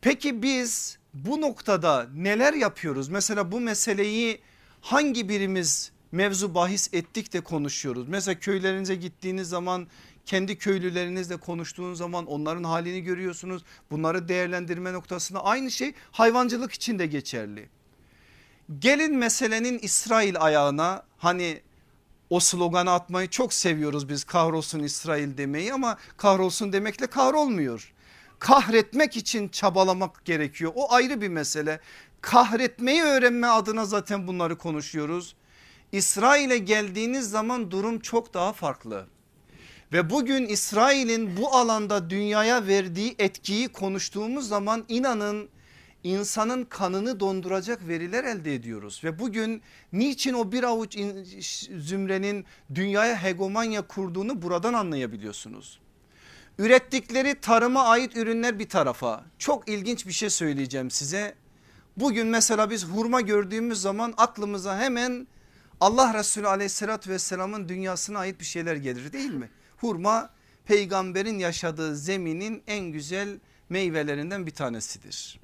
[0.00, 3.08] Peki biz bu noktada neler yapıyoruz?
[3.08, 4.40] Mesela bu meseleyi
[4.80, 8.08] hangi birimiz mevzu bahis ettik de konuşuyoruz.
[8.08, 9.86] Mesela köylerinize gittiğiniz zaman
[10.26, 13.62] kendi köylülerinizle konuştuğunuz zaman onların halini görüyorsunuz.
[13.90, 17.68] Bunları değerlendirme noktasında aynı şey hayvancılık için de geçerli.
[18.78, 21.60] Gelin meselenin İsrail ayağına hani
[22.30, 27.92] o sloganı atmayı çok seviyoruz biz kahrolsun İsrail demeyi ama kahrolsun demekle kahrolmuyor.
[28.38, 31.80] Kahretmek için çabalamak gerekiyor o ayrı bir mesele.
[32.20, 35.34] Kahretmeyi öğrenme adına zaten bunları konuşuyoruz.
[35.92, 39.06] İsrail'e geldiğiniz zaman durum çok daha farklı.
[39.92, 45.48] Ve bugün İsrail'in bu alanda dünyaya verdiği etkiyi konuştuğumuz zaman inanın
[46.04, 49.00] insanın kanını donduracak veriler elde ediyoruz.
[49.04, 50.98] Ve bugün niçin o bir avuç
[51.78, 55.80] zümrenin dünyaya hegemonya kurduğunu buradan anlayabiliyorsunuz.
[56.58, 61.34] Ürettikleri tarıma ait ürünler bir tarafa çok ilginç bir şey söyleyeceğim size.
[61.96, 65.26] Bugün mesela biz hurma gördüğümüz zaman aklımıza hemen
[65.80, 69.50] Allah Resulü aleyhissalatü vesselamın dünyasına ait bir şeyler gelir değil mi?
[69.76, 70.30] Hurma
[70.64, 75.40] peygamberin yaşadığı zeminin en güzel meyvelerinden bir tanesidir.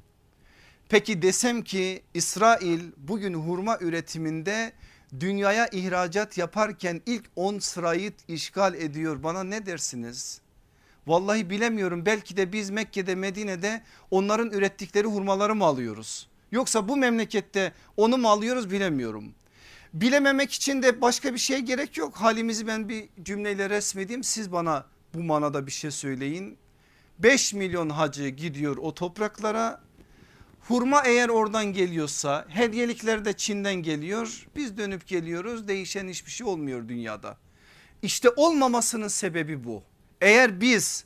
[0.88, 4.72] Peki desem ki İsrail bugün hurma üretiminde
[5.20, 10.40] dünyaya ihracat yaparken ilk 10 sırayı işgal ediyor bana ne dersiniz?
[11.06, 16.28] Vallahi bilemiyorum belki de biz Mekke'de Medine'de onların ürettikleri hurmaları mı alıyoruz?
[16.52, 19.34] Yoksa bu memlekette onu mu alıyoruz bilemiyorum.
[19.94, 22.16] Bilememek için de başka bir şey gerek yok.
[22.16, 26.58] Halimizi ben bir cümleyle resmedeyim siz bana bu manada bir şey söyleyin.
[27.18, 29.80] 5 milyon hacı gidiyor o topraklara
[30.68, 34.46] Hurma eğer oradan geliyorsa hediyelikler de Çin'den geliyor.
[34.56, 37.36] Biz dönüp geliyoruz değişen hiçbir şey olmuyor dünyada.
[38.02, 39.82] İşte olmamasının sebebi bu.
[40.20, 41.04] Eğer biz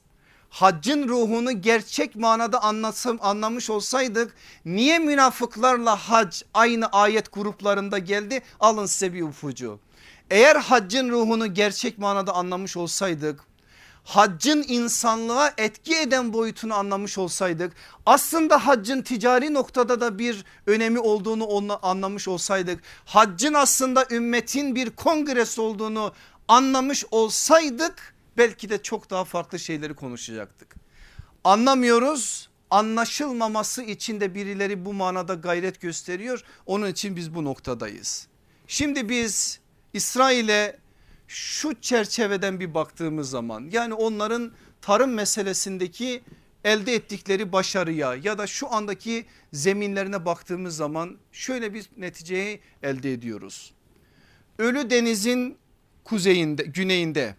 [0.51, 8.87] haccın ruhunu gerçek manada anlatsam, anlamış olsaydık niye münafıklarla hac aynı ayet gruplarında geldi alın
[8.87, 9.81] size bir ufucu.
[10.31, 13.48] Eğer haccın ruhunu gerçek manada anlamış olsaydık
[14.09, 17.73] haccın insanlığa etki eden boyutunu anlamış olsaydık
[18.07, 25.61] aslında haccın ticari noktada da bir önemi olduğunu anlamış olsaydık haccın aslında ümmetin bir kongresi
[25.61, 26.13] olduğunu
[26.49, 30.75] anlamış olsaydık belki de çok daha farklı şeyleri konuşacaktık.
[31.45, 38.27] Anlamıyoruz anlaşılmaması için de birileri bu manada gayret gösteriyor onun için biz bu noktadayız.
[38.67, 39.61] Şimdi biz
[39.93, 40.79] İsrail'e
[41.29, 46.23] şu çerçeveden bir baktığımız zaman yani onların tarım meselesindeki
[46.65, 53.73] elde ettikleri başarıya ya da şu andaki zeminlerine baktığımız zaman şöyle bir neticeyi elde ediyoruz.
[54.59, 55.59] Ölü denizin
[56.05, 57.35] kuzeyinde güneyinde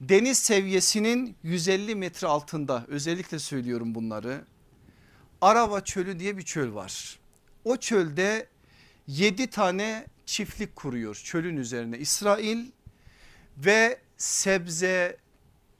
[0.00, 4.44] deniz seviyesinin 150 metre altında özellikle söylüyorum bunları.
[5.40, 7.18] Arava çölü diye bir çöl var.
[7.64, 8.48] O çölde
[9.06, 12.66] 7 tane çiftlik kuruyor çölün üzerine İsrail
[13.56, 15.16] ve sebze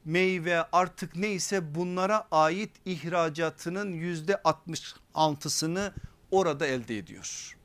[0.05, 5.93] meyve artık neyse bunlara ait ihracatının yüzde 66'sını
[6.31, 7.57] orada elde ediyor.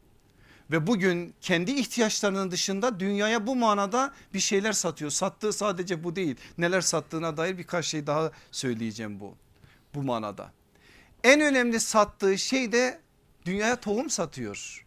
[0.72, 5.12] Ve bugün kendi ihtiyaçlarının dışında dünyaya bu manada bir şeyler satıyor.
[5.12, 6.36] Sattığı sadece bu değil.
[6.58, 9.36] Neler sattığına dair birkaç şey daha söyleyeceğim bu
[9.96, 10.52] bu manada.
[11.24, 13.00] En önemli sattığı şey de
[13.46, 14.86] dünyaya tohum satıyor.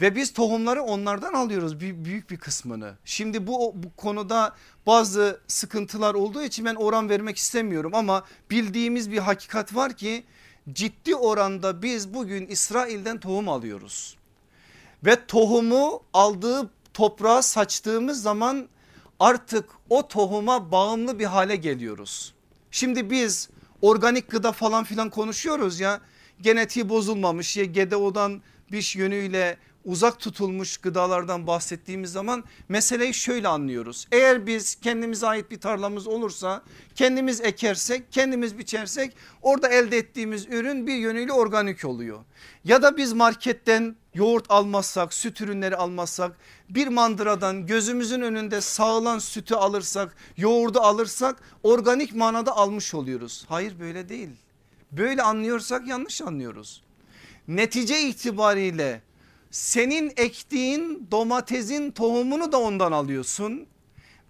[0.00, 2.94] Ve biz tohumları onlardan alıyoruz büyük bir kısmını.
[3.04, 4.54] Şimdi bu, bu konuda
[4.86, 10.24] bazı sıkıntılar olduğu için ben oran vermek istemiyorum ama bildiğimiz bir hakikat var ki
[10.72, 14.16] ciddi oranda biz bugün İsrail'den tohum alıyoruz.
[15.04, 18.68] Ve tohumu aldığı toprağa saçtığımız zaman
[19.20, 22.34] artık o tohuma bağımlı bir hale geliyoruz.
[22.70, 23.48] Şimdi biz
[23.82, 26.00] organik gıda falan filan konuşuyoruz ya
[26.40, 34.08] genetiği bozulmamış ya GDO'dan bir yönüyle uzak tutulmuş gıdalardan bahsettiğimiz zaman meseleyi şöyle anlıyoruz.
[34.12, 36.62] Eğer biz kendimize ait bir tarlamız olursa
[36.94, 42.18] kendimiz ekersek kendimiz biçersek orada elde ettiğimiz ürün bir yönüyle organik oluyor.
[42.64, 46.36] Ya da biz marketten yoğurt almazsak süt ürünleri almazsak
[46.68, 53.44] bir mandıradan gözümüzün önünde sağılan sütü alırsak yoğurdu alırsak organik manada almış oluyoruz.
[53.48, 54.30] Hayır böyle değil.
[54.92, 56.82] Böyle anlıyorsak yanlış anlıyoruz.
[57.48, 59.05] Netice itibariyle
[59.56, 63.66] senin ektiğin domatesin tohumunu da ondan alıyorsun.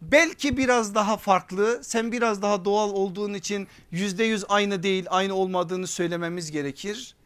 [0.02, 5.34] Belki biraz daha farklı sen biraz daha doğal olduğun için yüzde yüz aynı değil aynı
[5.34, 7.16] olmadığını söylememiz gerekir.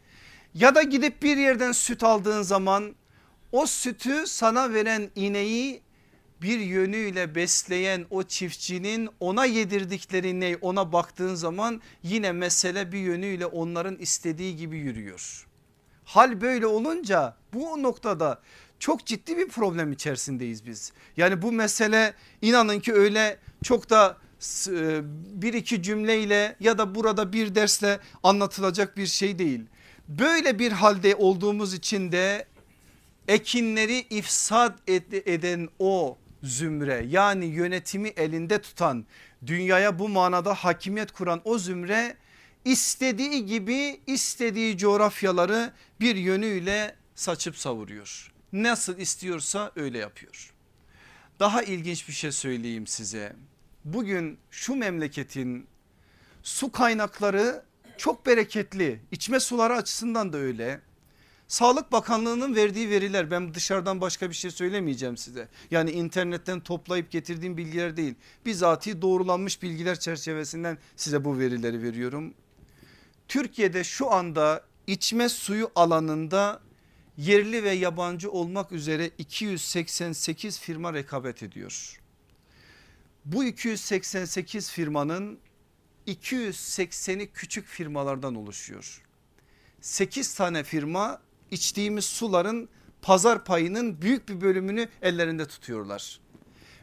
[0.55, 2.95] Ya da gidip bir yerden süt aldığın zaman
[3.53, 5.83] o sütü sana veren ineği
[6.43, 13.47] bir yönüyle besleyen o çiftçinin ona yedirdikleri ne ona baktığın zaman yine mesele bir yönüyle
[13.47, 15.50] onların istediği gibi yürüyor.
[16.11, 18.41] Hal böyle olunca bu noktada
[18.79, 20.93] çok ciddi bir problem içerisindeyiz biz.
[21.17, 24.17] Yani bu mesele inanın ki öyle çok da
[24.69, 25.01] e,
[25.43, 29.61] bir iki cümleyle ya da burada bir dersle anlatılacak bir şey değil.
[30.09, 32.47] Böyle bir halde olduğumuz için de
[33.29, 34.79] ekinleri ifsad
[35.27, 39.07] eden o zümre yani yönetimi elinde tutan
[39.47, 42.17] dünyaya bu manada hakimiyet kuran o zümre
[42.65, 48.33] istediği gibi istediği coğrafyaları bir yönüyle saçıp savuruyor.
[48.53, 50.53] Nasıl istiyorsa öyle yapıyor.
[51.41, 53.37] Daha ilginç bir şey söyleyeyim size.
[53.85, 55.67] Bugün şu memleketin
[56.43, 57.63] su kaynakları
[57.97, 59.01] çok bereketli.
[59.11, 60.81] İçme suları açısından da öyle.
[61.49, 65.49] Sağlık Bakanlığı'nın verdiği veriler ben dışarıdan başka bir şey söylemeyeceğim size.
[65.71, 68.15] Yani internetten toplayıp getirdiğim bilgiler değil.
[68.47, 72.35] Bizatihi doğrulanmış bilgiler çerçevesinden size bu verileri veriyorum.
[73.31, 76.61] Türkiye'de şu anda içme suyu alanında
[77.17, 82.01] yerli ve yabancı olmak üzere 288 firma rekabet ediyor.
[83.25, 85.39] Bu 288 firmanın
[86.07, 89.03] 280'i küçük firmalardan oluşuyor.
[89.81, 92.69] 8 tane firma içtiğimiz suların
[93.03, 96.21] pazar payının büyük bir bölümünü ellerinde tutuyorlar.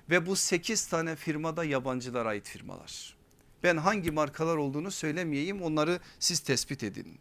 [0.09, 3.16] Ve bu 8 tane firmada yabancılara ait firmalar.
[3.63, 7.19] Ben hangi markalar olduğunu söylemeyeyim onları siz tespit edin.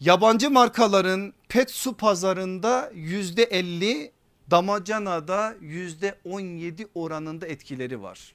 [0.00, 4.12] Yabancı markaların pet su pazarında yüzde 50
[4.50, 8.34] damacanada yüzde 17 oranında etkileri var.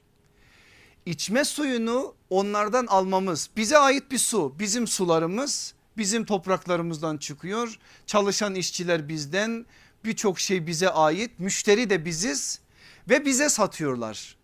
[1.06, 7.78] İçme suyunu onlardan almamız bize ait bir su bizim sularımız bizim topraklarımızdan çıkıyor.
[8.06, 9.66] Çalışan işçiler bizden
[10.04, 12.60] birçok şey bize ait müşteri de biziz
[13.08, 14.36] ve bize satıyorlar.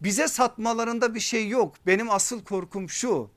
[0.00, 3.30] Bize satmalarında bir şey yok benim asıl korkum şu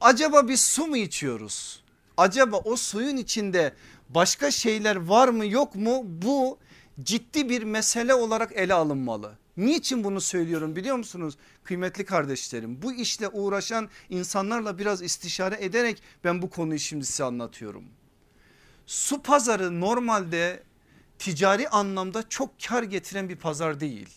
[0.00, 1.82] acaba biz su mu içiyoruz?
[2.18, 3.74] acaba o suyun içinde
[4.08, 6.58] başka şeyler var mı yok mu bu
[7.02, 9.38] ciddi bir mesele olarak ele alınmalı.
[9.56, 12.82] Niçin bunu söylüyorum biliyor musunuz kıymetli kardeşlerim?
[12.82, 17.84] Bu işle uğraşan insanlarla biraz istişare ederek ben bu konuyu şimdi size anlatıyorum.
[18.86, 20.62] Su pazarı normalde
[21.18, 24.08] ticari anlamda çok kar getiren bir pazar değil.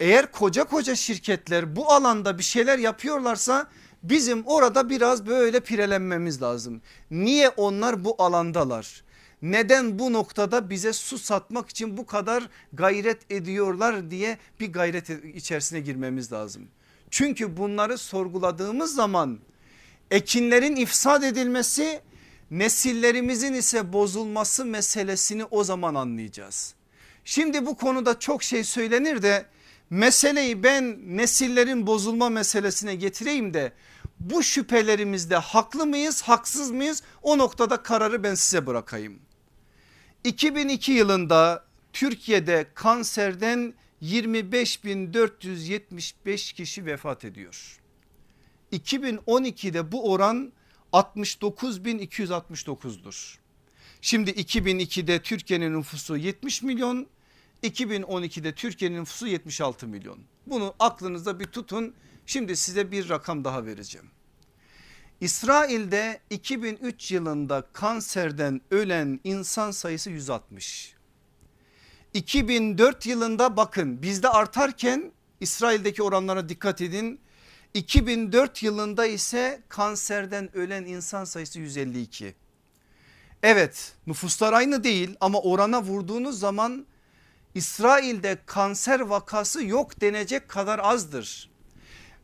[0.00, 3.66] Eğer koca koca şirketler bu alanda bir şeyler yapıyorlarsa
[4.02, 6.80] bizim orada biraz böyle pirelenmemiz lazım.
[7.10, 9.04] Niye onlar bu alandalar?
[9.42, 15.80] Neden bu noktada bize su satmak için bu kadar gayret ediyorlar diye bir gayret içerisine
[15.80, 16.68] girmemiz lazım.
[17.10, 19.38] Çünkü bunları sorguladığımız zaman
[20.10, 22.00] ekinlerin ifsad edilmesi
[22.50, 26.74] nesillerimizin ise bozulması meselesini o zaman anlayacağız.
[27.24, 29.46] Şimdi bu konuda çok şey söylenir de
[29.92, 33.72] meseleyi ben nesillerin bozulma meselesine getireyim de
[34.20, 39.18] bu şüphelerimizde haklı mıyız haksız mıyız o noktada kararı ben size bırakayım.
[40.24, 47.80] 2002 yılında Türkiye'de kanserden 25.475 kişi vefat ediyor.
[48.72, 50.52] 2012'de bu oran
[50.92, 53.36] 69.269'dur.
[54.00, 57.08] Şimdi 2002'de Türkiye'nin nüfusu 70 milyon
[57.62, 60.18] 2012'de Türkiye'nin nüfusu 76 milyon.
[60.46, 61.94] Bunu aklınızda bir tutun.
[62.26, 64.10] Şimdi size bir rakam daha vereceğim.
[65.20, 70.94] İsrail'de 2003 yılında kanserden ölen insan sayısı 160.
[72.14, 77.20] 2004 yılında bakın bizde artarken İsrail'deki oranlara dikkat edin.
[77.74, 82.34] 2004 yılında ise kanserden ölen insan sayısı 152.
[83.42, 86.86] Evet nüfuslar aynı değil ama orana vurduğunuz zaman
[87.54, 91.50] İsrail'de kanser vakası yok denecek kadar azdır.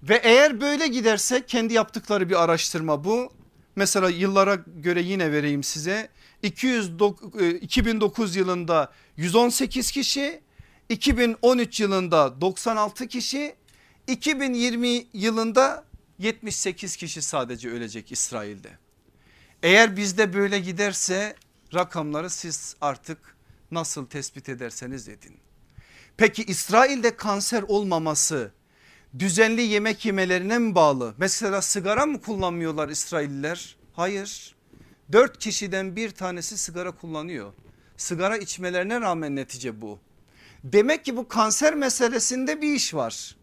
[0.03, 3.33] Ve eğer böyle giderse kendi yaptıkları bir araştırma bu.
[3.77, 6.09] Mesela yıllara göre yine vereyim size.
[6.43, 6.91] 200,
[7.61, 10.41] 2009 e, yılında 118 kişi,
[10.89, 13.55] 2013 yılında 96 kişi,
[14.07, 15.85] 2020 yılında
[16.19, 18.71] 78 kişi sadece ölecek İsrail'de.
[19.63, 21.37] Eğer bizde böyle giderse
[21.75, 23.38] rakamları siz artık
[23.71, 25.37] nasıl tespit ederseniz edin.
[26.17, 28.53] Peki İsrail'de kanser olmaması
[29.19, 31.15] düzenli yemek yemelerine mi bağlı?
[31.19, 33.77] Mesela sigara mı kullanmıyorlar İsrailliler?
[33.93, 34.55] Hayır.
[35.13, 37.53] Dört kişiden bir tanesi sigara kullanıyor.
[37.97, 39.99] Sigara içmelerine rağmen netice bu.
[40.65, 43.37] Demek ki bu kanser meselesinde bir iş var.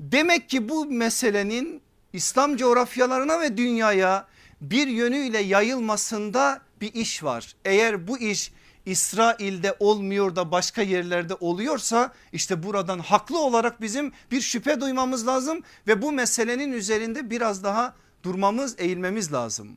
[0.00, 1.82] Demek ki bu meselenin
[2.12, 4.28] İslam coğrafyalarına ve dünyaya
[4.60, 7.56] bir yönüyle yayılmasında bir iş var.
[7.64, 8.52] Eğer bu iş
[8.86, 15.62] İsrail'de olmuyor da başka yerlerde oluyorsa işte buradan haklı olarak bizim bir şüphe duymamız lazım
[15.86, 19.76] ve bu meselenin üzerinde biraz daha durmamız eğilmemiz lazım.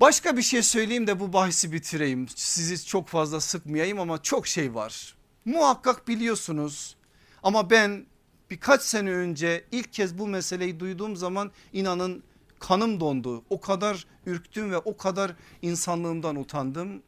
[0.00, 4.74] Başka bir şey söyleyeyim de bu bahsi bitireyim sizi çok fazla sıkmayayım ama çok şey
[4.74, 5.16] var.
[5.44, 6.96] Muhakkak biliyorsunuz
[7.42, 8.06] ama ben
[8.50, 12.22] birkaç sene önce ilk kez bu meseleyi duyduğum zaman inanın
[12.60, 13.44] kanım dondu.
[13.50, 17.02] O kadar ürktüm ve o kadar insanlığımdan utandım.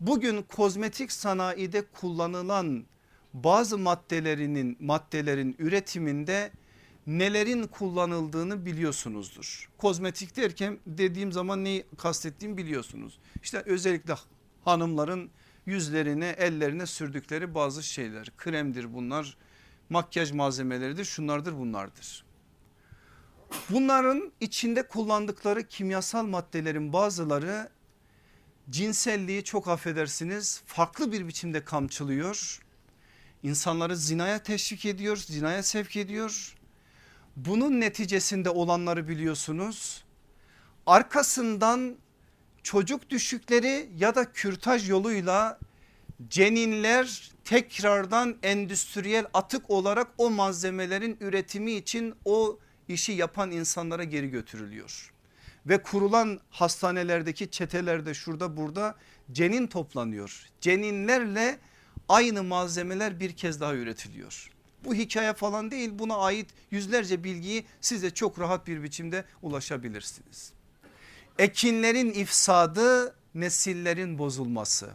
[0.00, 2.84] Bugün kozmetik sanayide kullanılan
[3.34, 6.52] bazı maddelerinin maddelerin üretiminde
[7.06, 9.70] nelerin kullanıldığını biliyorsunuzdur.
[9.78, 13.18] Kozmetik derken dediğim zaman neyi kastettiğimi biliyorsunuz.
[13.42, 14.14] İşte özellikle
[14.64, 15.30] hanımların
[15.66, 19.36] yüzlerine ellerine sürdükleri bazı şeyler kremdir bunlar
[19.90, 22.23] makyaj malzemeleridir şunlardır bunlardır.
[23.70, 27.68] Bunların içinde kullandıkları kimyasal maddelerin bazıları
[28.70, 32.60] cinselliği çok affedersiniz farklı bir biçimde kamçılıyor.
[33.42, 36.54] İnsanları zinaya teşvik ediyor, zinaya sevk ediyor.
[37.36, 40.04] Bunun neticesinde olanları biliyorsunuz.
[40.86, 41.96] Arkasından
[42.62, 45.58] çocuk düşükleri ya da kürtaj yoluyla
[46.28, 55.12] ceninler tekrardan endüstriyel atık olarak o malzemelerin üretimi için o işi yapan insanlara geri götürülüyor.
[55.66, 58.94] Ve kurulan hastanelerdeki çetelerde şurada burada
[59.32, 60.46] cenin toplanıyor.
[60.60, 61.58] Ceninlerle
[62.08, 64.50] aynı malzemeler bir kez daha üretiliyor.
[64.84, 70.52] Bu hikaye falan değil buna ait yüzlerce bilgiyi size çok rahat bir biçimde ulaşabilirsiniz.
[71.38, 74.90] Ekinlerin ifsadı nesillerin bozulması.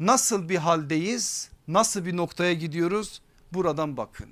[0.00, 1.50] Nasıl bir haldeyiz?
[1.68, 3.22] Nasıl bir noktaya gidiyoruz?
[3.52, 4.28] Buradan bakın.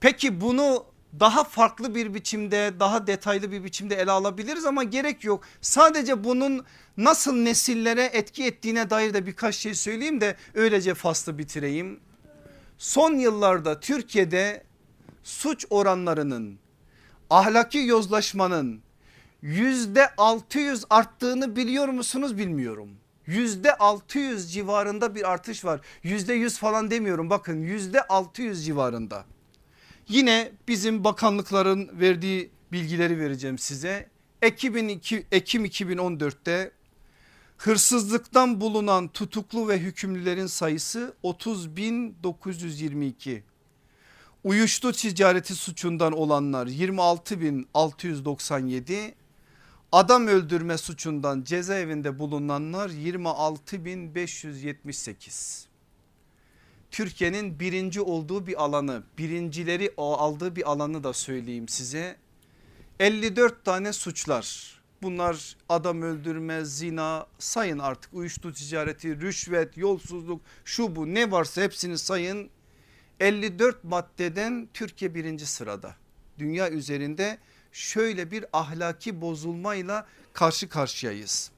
[0.00, 0.86] Peki bunu
[1.20, 5.44] daha farklı bir biçimde daha detaylı bir biçimde ele alabiliriz ama gerek yok.
[5.60, 6.64] Sadece bunun
[6.96, 12.00] nasıl nesillere etki ettiğine dair de birkaç şey söyleyeyim de öylece faslı bitireyim.
[12.78, 14.64] Son yıllarda Türkiye'de
[15.22, 16.58] suç oranlarının
[17.30, 18.80] ahlaki yozlaşmanın
[19.42, 22.90] yüzde 600 arttığını biliyor musunuz bilmiyorum.
[23.26, 25.80] yüzde 600 civarında bir artış var.
[26.02, 29.24] Yüzde 100 falan demiyorum bakın yüzde 600 civarında.
[30.08, 34.08] Yine bizim bakanlıkların verdiği bilgileri vereceğim size.
[34.42, 34.76] Ekim,
[35.32, 36.72] Ekim 2014'te
[37.56, 43.42] hırsızlıktan bulunan tutuklu ve hükümlülerin sayısı 30.922.
[44.44, 49.14] Uyuştu ticareti suçundan olanlar 26.697.
[49.92, 55.65] Adam öldürme suçundan cezaevinde bulunanlar 26.578.
[56.96, 62.16] Türkiye'nin birinci olduğu bir alanı birincileri aldığı bir alanı da söyleyeyim size.
[63.00, 71.14] 54 tane suçlar bunlar adam öldürme zina sayın artık uyuşturucu ticareti rüşvet yolsuzluk şu bu
[71.14, 72.50] ne varsa hepsini sayın
[73.20, 75.96] 54 maddeden Türkiye birinci sırada
[76.38, 77.38] dünya üzerinde
[77.72, 81.50] şöyle bir ahlaki bozulmayla karşı karşıyayız.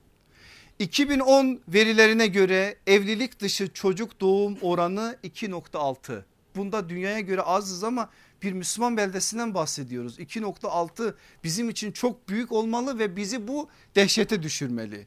[0.79, 6.23] 2010 verilerine göre evlilik dışı çocuk doğum oranı 2.6.
[6.57, 8.11] Bunda dünyaya göre azız ama
[8.43, 10.19] bir Müslüman beldesinden bahsediyoruz.
[10.19, 11.15] 2.6
[11.45, 15.07] bizim için çok büyük olmalı ve bizi bu dehşete düşürmeli.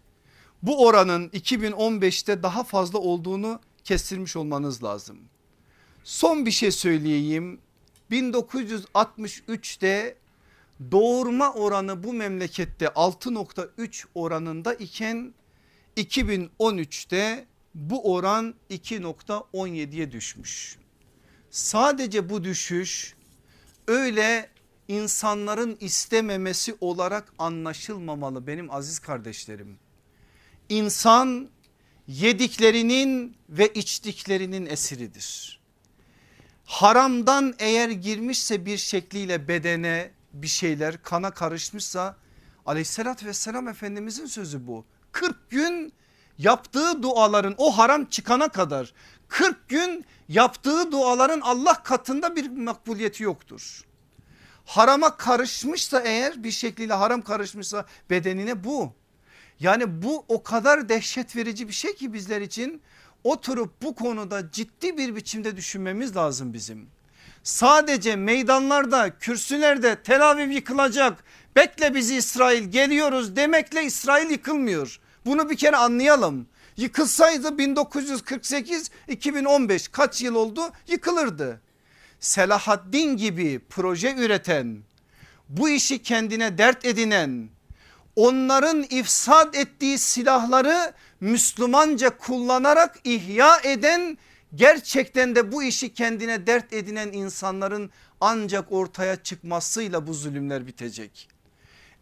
[0.64, 5.20] Bu oranın 2015'te daha fazla olduğunu kestirmiş olmanız lazım.
[6.04, 7.60] Son bir şey söyleyeyim.
[8.12, 10.16] 1963'te
[10.92, 15.34] doğurma oranı bu memlekette 6.3 oranında iken
[15.98, 20.78] 2013'te bu oran 2.17'ye düşmüş.
[21.50, 23.16] Sadece bu düşüş
[23.88, 24.50] öyle
[24.88, 29.80] insanların istememesi olarak anlaşılmamalı benim aziz kardeşlerim.
[30.70, 31.50] İnsan
[32.08, 35.62] yediklerinin ve içtiklerinin esiridir.
[36.66, 42.18] Haramdan eğer girmişse bir şekliyle bedene bir şeyler kana karışmışsa
[42.66, 44.86] aleyhissalatü vesselam efendimizin sözü bu.
[45.12, 45.94] 40 gün
[46.38, 48.94] yaptığı duaların o haram çıkana kadar
[49.28, 53.82] 40 gün yaptığı duaların Allah katında bir makbuliyeti yoktur.
[54.66, 58.94] Harama karışmışsa eğer bir şekliyle haram karışmışsa bedenine bu.
[59.60, 62.82] Yani bu o kadar dehşet verici bir şey ki bizler için
[63.24, 66.88] oturup bu konuda ciddi bir biçimde düşünmemiz lazım bizim.
[67.44, 71.24] Sadece meydanlarda kürsülerde Tel Aviv yıkılacak
[71.56, 75.00] bekle bizi İsrail geliyoruz demekle İsrail yıkılmıyor.
[75.26, 76.48] Bunu bir kere anlayalım.
[76.78, 81.62] Yıkılsaydı 1948 2015 kaç yıl oldu yıkılırdı.
[82.20, 84.84] Selahaddin gibi proje üreten
[85.50, 87.50] bu işi kendine dert edinen
[88.16, 94.18] onların ifsad ettiği silahları Müslümanca kullanarak ihya eden
[94.56, 97.92] gerçekten de bu işi kendine dert edinen insanların
[98.22, 101.31] ancak ortaya çıkmasıyla bu zulümler bitecek.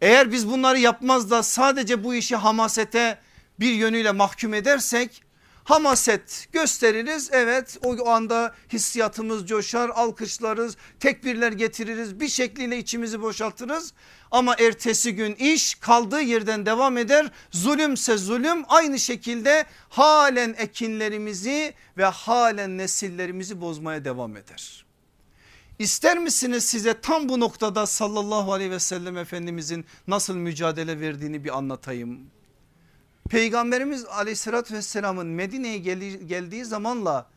[0.00, 3.18] Eğer biz bunları yapmaz da sadece bu işi hamasete
[3.60, 5.22] bir yönüyle mahkum edersek
[5.64, 7.28] hamaset gösteririz.
[7.32, 13.92] Evet o anda hissiyatımız coşar alkışlarız tekbirler getiririz bir şekliyle içimizi boşaltırız.
[14.30, 17.30] Ama ertesi gün iş kaldığı yerden devam eder.
[17.50, 24.89] Zulümse zulüm aynı şekilde halen ekinlerimizi ve halen nesillerimizi bozmaya devam eder.
[25.80, 31.58] İster misiniz size tam bu noktada sallallahu aleyhi ve sellem efendimizin nasıl mücadele verdiğini bir
[31.58, 32.20] anlatayım.
[33.30, 35.78] Peygamberimiz aleyhissalatü vesselamın Medine'ye
[36.16, 37.30] geldiği zamanla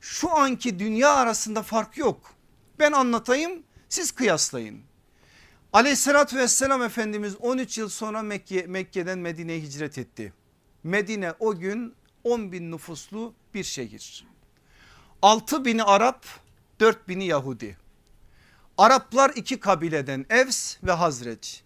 [0.00, 2.34] şu anki dünya arasında fark yok.
[2.78, 4.80] Ben anlatayım siz kıyaslayın.
[5.72, 10.32] Aleyhissalatü vesselam Efendimiz 13 yıl sonra Mekke, Mekke'den Medine'ye hicret etti.
[10.82, 11.94] Medine o gün
[12.24, 14.26] 10 bin nüfuslu bir şehir.
[15.22, 16.26] 6 bini Arap
[16.80, 17.76] 4 bini Yahudi.
[18.80, 21.62] Araplar iki kabileden Evs ve Hazreç.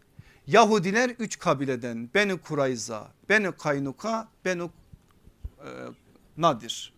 [0.47, 4.71] Yahudiler üç kabileden Beni Kurayza, Beni Kaynuka, Beni e,
[6.37, 6.93] Nadir.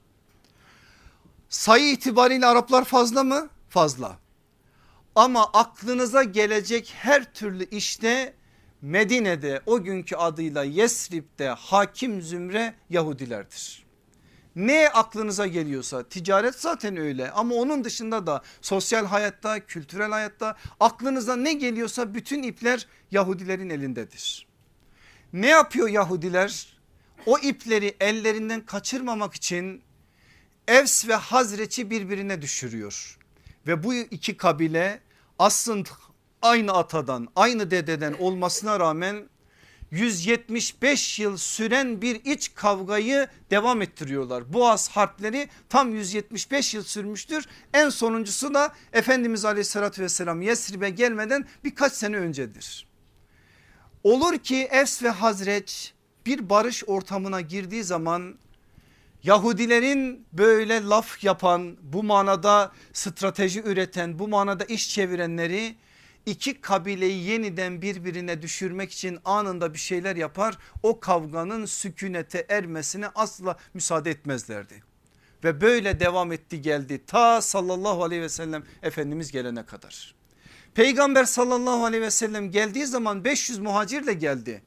[1.48, 3.48] Sayı itibariyle Araplar fazla mı?
[3.68, 4.18] Fazla.
[5.14, 8.34] Ama aklınıza gelecek her türlü işte
[8.82, 13.85] Medine'de o günkü adıyla Yesrib'de hakim zümre Yahudilerdir.
[14.56, 21.36] Ne aklınıza geliyorsa ticaret zaten öyle ama onun dışında da sosyal hayatta kültürel hayatta aklınıza
[21.36, 24.46] ne geliyorsa bütün ipler Yahudilerin elindedir.
[25.32, 26.76] Ne yapıyor Yahudiler?
[27.26, 29.82] O ipleri ellerinden kaçırmamak için
[30.68, 33.18] Evs ve Hazreç'i birbirine düşürüyor.
[33.66, 35.00] Ve bu iki kabile
[35.38, 35.88] aslında
[36.42, 39.28] aynı atadan aynı dededen olmasına rağmen
[39.96, 44.52] 175 yıl süren bir iç kavgayı devam ettiriyorlar.
[44.52, 47.46] Boğaz harpleri tam 175 yıl sürmüştür.
[47.74, 52.86] En sonuncusu da Efendimiz aleyhissalatü vesselam Yesrib'e gelmeden birkaç sene öncedir.
[54.02, 55.92] Olur ki Efs ve Hazreç
[56.26, 58.34] bir barış ortamına girdiği zaman
[59.22, 65.76] Yahudilerin böyle laf yapan bu manada strateji üreten bu manada iş çevirenleri
[66.26, 70.58] iki kabileyi yeniden birbirine düşürmek için anında bir şeyler yapar.
[70.82, 74.82] O kavganın sükunete ermesine asla müsaade etmezlerdi.
[75.44, 80.14] Ve böyle devam etti geldi ta sallallahu aleyhi ve sellem Efendimiz gelene kadar.
[80.74, 84.62] Peygamber sallallahu aleyhi ve sellem geldiği zaman 500 muhacirle geldi.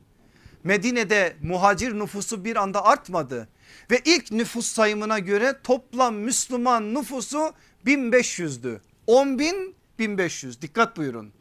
[0.64, 3.49] Medine'de muhacir nüfusu bir anda artmadı.
[3.91, 7.53] Ve ilk nüfus sayımına göre toplam Müslüman nüfusu
[7.86, 8.80] 1500'dü.
[9.07, 11.34] 10 bin 1500 dikkat buyurun.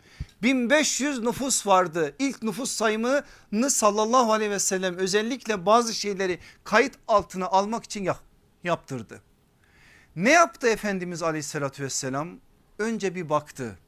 [0.43, 2.15] 1500 nüfus vardı.
[2.19, 3.25] İlk nüfus sayımını
[3.69, 8.09] sallallahu aleyhi ve sellem özellikle bazı şeyleri kayıt altına almak için
[8.65, 9.23] yaptırdı.
[10.17, 12.29] Ne yaptı Efendimiz aleyhissalatü vesselam?
[12.79, 13.79] Önce bir baktı.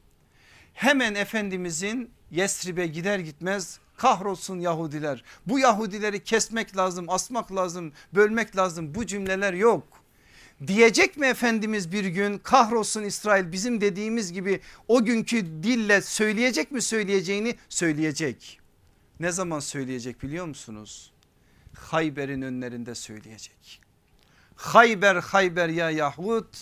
[0.73, 5.23] Hemen Efendimizin Yesrib'e gider gitmez kahrolsun Yahudiler.
[5.45, 8.95] Bu Yahudileri kesmek lazım, asmak lazım, bölmek lazım.
[8.95, 10.00] Bu cümleler yok.
[10.67, 16.81] Diyecek mi Efendimiz bir gün kahrolsun İsrail bizim dediğimiz gibi o günkü dille söyleyecek mi
[16.81, 18.59] söyleyeceğini söyleyecek.
[19.19, 21.11] Ne zaman söyleyecek biliyor musunuz?
[21.73, 23.81] Hayber'in önlerinde söyleyecek.
[24.55, 26.55] Hayber Hayber ya Yahud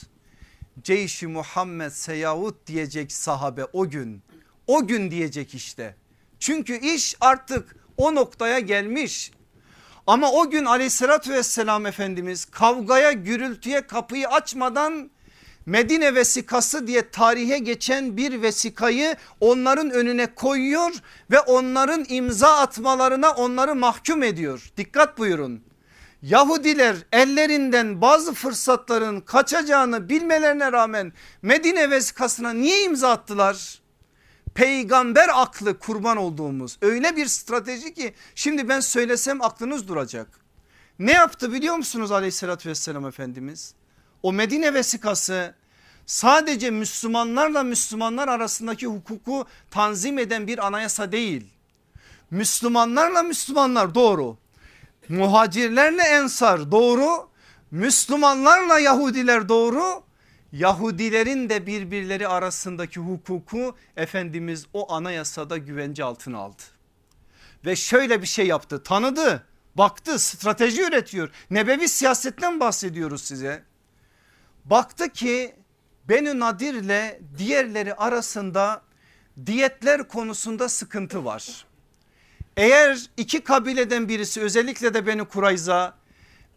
[0.83, 4.21] Ceyşi Muhammed Seyahut diyecek sahabe o gün.
[4.67, 5.95] O gün diyecek işte.
[6.39, 9.31] Çünkü iş artık o noktaya gelmiş.
[10.09, 15.09] Ama o gün aleyhissalatü vesselam Efendimiz kavgaya gürültüye kapıyı açmadan
[15.65, 20.91] Medine vesikası diye tarihe geçen bir vesikayı onların önüne koyuyor
[21.31, 24.71] ve onların imza atmalarına onları mahkum ediyor.
[24.77, 25.63] Dikkat buyurun.
[26.21, 33.78] Yahudiler ellerinden bazı fırsatların kaçacağını bilmelerine rağmen Medine vesikasına niye imza attılar?
[34.59, 40.27] Peygamber aklı kurban olduğumuz öyle bir strateji ki şimdi ben söylesem aklınız duracak.
[40.99, 43.73] Ne yaptı biliyor musunuz aleyhissalatü vesselam Efendimiz?
[44.23, 45.55] O Medine vesikası
[46.05, 51.47] sadece Müslümanlarla Müslümanlar arasındaki hukuku tanzim eden bir anayasa değil.
[52.31, 54.37] Müslümanlarla Müslümanlar doğru.
[55.09, 57.29] Muhacirlerle ensar doğru.
[57.71, 60.08] Müslümanlarla Yahudiler doğru.
[60.51, 66.61] Yahudilerin de birbirleri arasındaki hukuku Efendimiz o anayasada güvence altına aldı.
[67.65, 69.43] Ve şöyle bir şey yaptı tanıdı
[69.75, 71.29] baktı strateji üretiyor.
[71.51, 73.63] Nebevi siyasetten bahsediyoruz size.
[74.65, 75.55] Baktı ki
[76.09, 78.81] Benü Nadir ile diğerleri arasında
[79.45, 81.65] diyetler konusunda sıkıntı var.
[82.57, 85.97] Eğer iki kabileden birisi özellikle de Beni Kurayza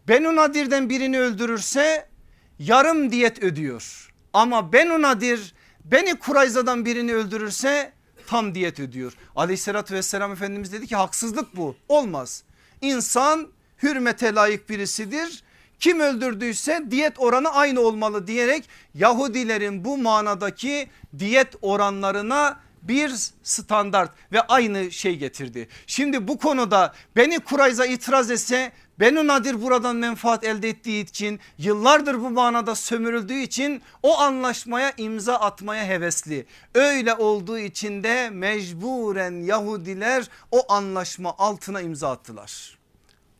[0.07, 2.12] Benu Nadir'den birini öldürürse
[2.59, 4.13] yarım diyet ödüyor.
[4.33, 5.53] Ama Benu Nadir
[5.85, 7.93] Beni Kurayza'dan birini öldürürse
[8.27, 9.13] tam diyet ödüyor.
[9.35, 12.43] Aleyhissalatü vesselam Efendimiz dedi ki haksızlık bu olmaz.
[12.81, 13.47] İnsan
[13.83, 15.43] hürmete layık birisidir.
[15.79, 20.89] Kim öldürdüyse diyet oranı aynı olmalı diyerek Yahudilerin bu manadaki
[21.19, 25.67] diyet oranlarına bir standart ve aynı şey getirdi.
[25.87, 32.21] Şimdi bu konuda Beni Kurayza itiraz etse Benu Nadir buradan menfaat elde ettiği için yıllardır
[32.21, 36.45] bu manada sömürüldüğü için o anlaşmaya imza atmaya hevesli.
[36.75, 42.77] Öyle olduğu için de mecburen Yahudiler o anlaşma altına imza attılar.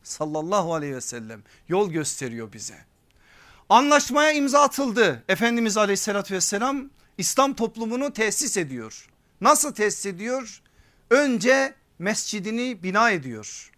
[0.02, 2.76] Sallallahu aleyhi ve sellem yol gösteriyor bize.
[3.68, 5.24] Anlaşmaya imza atıldı.
[5.28, 9.08] Efendimiz aleyhissalatü vesselam İslam toplumunu tesis ediyor.
[9.40, 10.62] Nasıl tesis ediyor?
[11.10, 13.70] Önce mescidini bina ediyor.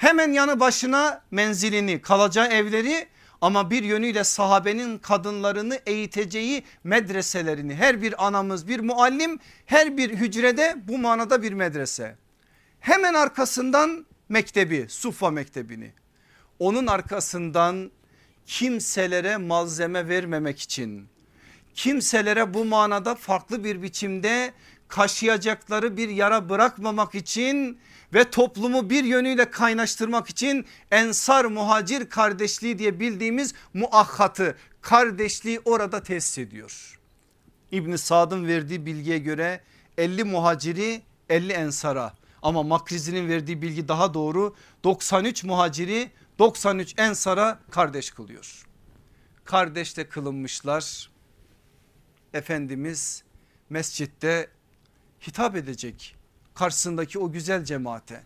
[0.00, 3.06] Hemen yanı başına menzilini kalacağı evleri
[3.40, 10.76] ama bir yönüyle sahabenin kadınlarını eğiteceği medreselerini her bir anamız bir muallim her bir hücrede
[10.88, 12.16] bu manada bir medrese.
[12.80, 15.92] Hemen arkasından mektebi Suffa mektebini
[16.58, 17.90] onun arkasından
[18.46, 21.08] kimselere malzeme vermemek için
[21.74, 24.52] kimselere bu manada farklı bir biçimde
[24.90, 27.78] kaşıyacakları bir yara bırakmamak için
[28.14, 36.38] ve toplumu bir yönüyle kaynaştırmak için ensar muhacir kardeşliği diye bildiğimiz muahhatı kardeşliği orada tesis
[36.38, 37.00] ediyor.
[37.72, 39.60] İbni Sad'ın verdiği bilgiye göre
[39.98, 48.10] 50 muhaciri 50 ensara ama Makrizi'nin verdiği bilgi daha doğru 93 muhaciri 93 ensara kardeş
[48.10, 48.66] kılıyor.
[49.44, 51.10] Kardeş de kılınmışlar.
[52.34, 53.24] Efendimiz
[53.70, 54.48] mescitte
[55.26, 56.16] hitap edecek
[56.54, 58.22] karşısındaki o güzel cemaate.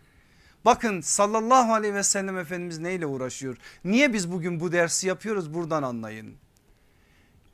[0.65, 3.57] Bakın sallallahu aleyhi ve sellem Efendimiz neyle uğraşıyor?
[3.83, 6.35] Niye biz bugün bu dersi yapıyoruz buradan anlayın.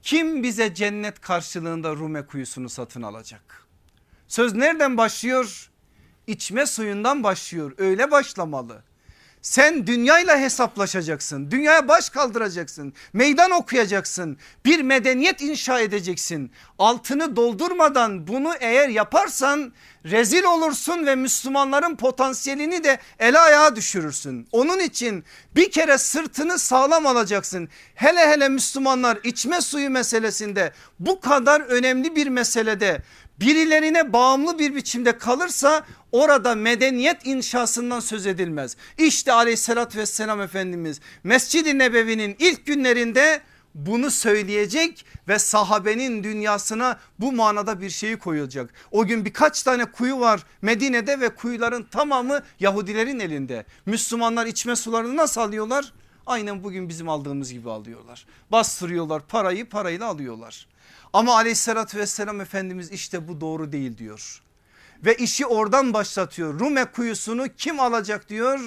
[0.02, 3.68] Kim bize cennet karşılığında Rume kuyusunu satın alacak?
[4.28, 5.72] Söz nereden başlıyor?
[6.28, 8.84] İçme suyundan başlıyor öyle başlamalı.
[9.42, 11.52] Sen dünyayla hesaplaşacaksın.
[11.52, 12.94] Dünyaya baş kaldıracaksın.
[13.14, 14.38] Meydan okuyacaksın.
[14.66, 16.52] Bir medeniyet inşa edeceksin.
[16.80, 19.74] Altını doldurmadan bunu eğer yaparsan
[20.06, 24.48] rezil olursun ve Müslümanların potansiyelini de ele ayağa düşürürsün.
[24.52, 25.24] Onun için
[25.56, 27.70] bir kere sırtını sağlam alacaksın.
[27.96, 33.02] Hele hele Müslümanlar içme suyu meselesinde bu kadar önemli bir meselede
[33.40, 38.78] birilerine bağımlı bir biçimde kalırsa orada medeniyet inşasından söz edilmez.
[38.98, 43.42] İşte aleyhissalatü vesselam Efendimiz Mescid-i Nebevi'nin ilk günlerinde
[43.76, 48.74] bunu söyleyecek ve sahabenin dünyasına bu manada bir şeyi koyulacak.
[48.92, 53.66] O gün birkaç tane kuyu var Medine'de ve kuyuların tamamı Yahudilerin elinde.
[53.86, 55.94] Müslümanlar içme sularını nasıl alıyorlar?
[56.26, 58.26] Aynen bugün bizim aldığımız gibi alıyorlar.
[58.52, 60.68] Bastırıyorlar parayı parayla alıyorlar.
[61.14, 64.42] Ama aleyhissalatü vesselam Efendimiz işte bu doğru değil diyor.
[65.06, 66.60] Ve işi oradan başlatıyor.
[66.60, 68.60] Rume kuyusunu kim alacak diyor.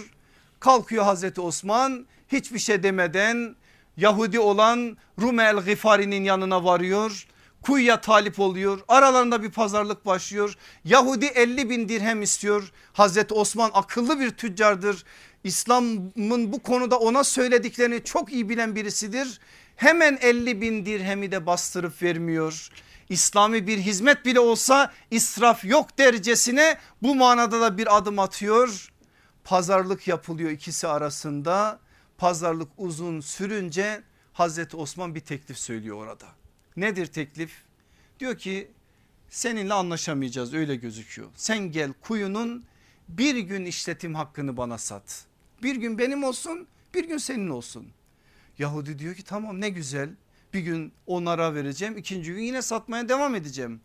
[0.61, 3.57] Kalkıyor Hazreti Osman hiçbir şey demeden
[3.97, 7.27] Yahudi olan Rume el Gifari'nin yanına varıyor.
[7.63, 8.81] Kuyuya talip oluyor.
[8.89, 10.57] Aralarında bir pazarlık başlıyor.
[10.85, 12.73] Yahudi 50 bin dirhem istiyor.
[12.93, 15.05] Hazreti Osman akıllı bir tüccardır.
[15.45, 19.41] İslam'ın bu konuda ona söylediklerini çok iyi bilen birisidir.
[19.77, 22.69] Hemen 50 bin dirhemi de bastırıp vermiyor.
[23.09, 28.93] İslami bir hizmet bile olsa israf yok dercesine bu manada da bir adım atıyor.
[29.45, 31.81] Pazarlık yapılıyor ikisi arasında.
[32.19, 34.03] Pazarlık uzun sürünce
[34.33, 36.27] Hazreti Osman bir teklif söylüyor orada.
[36.77, 37.63] Nedir teklif?
[38.21, 38.71] Diyor ki
[39.31, 41.29] seninle anlaşamayacağız öyle gözüküyor.
[41.37, 42.65] Sen gel kuyunun
[43.09, 45.25] bir gün işletim hakkını bana sat.
[45.63, 47.89] Bir gün benim olsun bir gün senin olsun.
[48.59, 50.11] Yahudi diyor ki tamam ne güzel
[50.55, 53.81] bir gün onlara vereceğim ikinci gün yine satmaya devam edeceğim.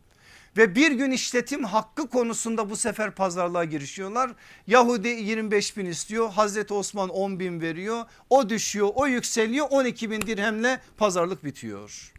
[0.58, 4.32] Ve bir gün işletim hakkı konusunda bu sefer pazarlığa girişiyorlar.
[4.68, 10.22] Yahudi 25 bin istiyor Hazreti Osman 10 bin veriyor o düşüyor o yükseliyor 12 bin
[10.22, 12.14] dirhemle pazarlık bitiyor.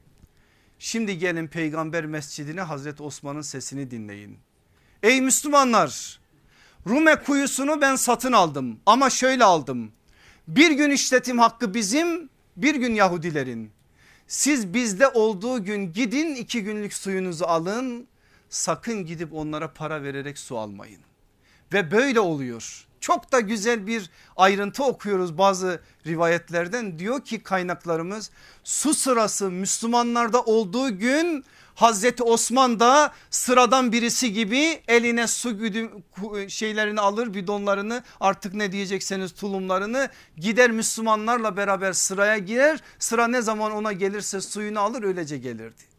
[0.78, 4.38] Şimdi gelin peygamber mescidine Hazreti Osman'ın sesini dinleyin.
[5.03, 6.20] Ey Müslümanlar
[6.86, 9.92] Rume kuyusunu ben satın aldım ama şöyle aldım.
[10.48, 12.28] Bir gün işletim hakkı bizim
[12.62, 13.70] bir gün Yahudilerin.
[14.26, 18.06] Siz bizde olduğu gün gidin iki günlük suyunuzu alın
[18.48, 21.00] sakın gidip onlara para vererek su almayın.
[21.72, 22.86] Ve böyle oluyor.
[23.01, 28.30] Çok da güzel bir ayrıntı okuyoruz bazı rivayetlerden diyor ki kaynaklarımız
[28.64, 31.44] su sırası Müslümanlarda olduğu gün
[31.74, 35.90] Hazreti Osman da sıradan birisi gibi eline su güdüm
[36.48, 42.80] şeylerini alır bidonlarını artık ne diyecekseniz tulumlarını gider Müslümanlarla beraber sıraya girer.
[42.98, 45.89] Sıra ne zaman ona gelirse suyunu alır öylece gelirdi.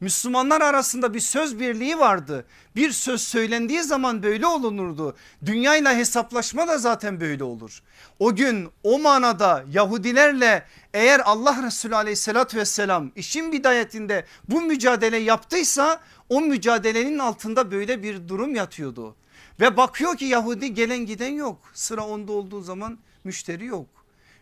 [0.00, 2.44] Müslümanlar arasında bir söz birliği vardı.
[2.76, 5.16] Bir söz söylendiği zaman böyle olunurdu.
[5.46, 7.82] Dünyayla hesaplaşma da zaten böyle olur.
[8.18, 16.00] O gün o manada Yahudilerle eğer Allah Resulü aleyhissalatü vesselam işin bidayetinde bu mücadele yaptıysa
[16.28, 19.16] o mücadelenin altında böyle bir durum yatıyordu.
[19.60, 21.58] Ve bakıyor ki Yahudi gelen giden yok.
[21.74, 23.86] Sıra onda olduğu zaman müşteri yok.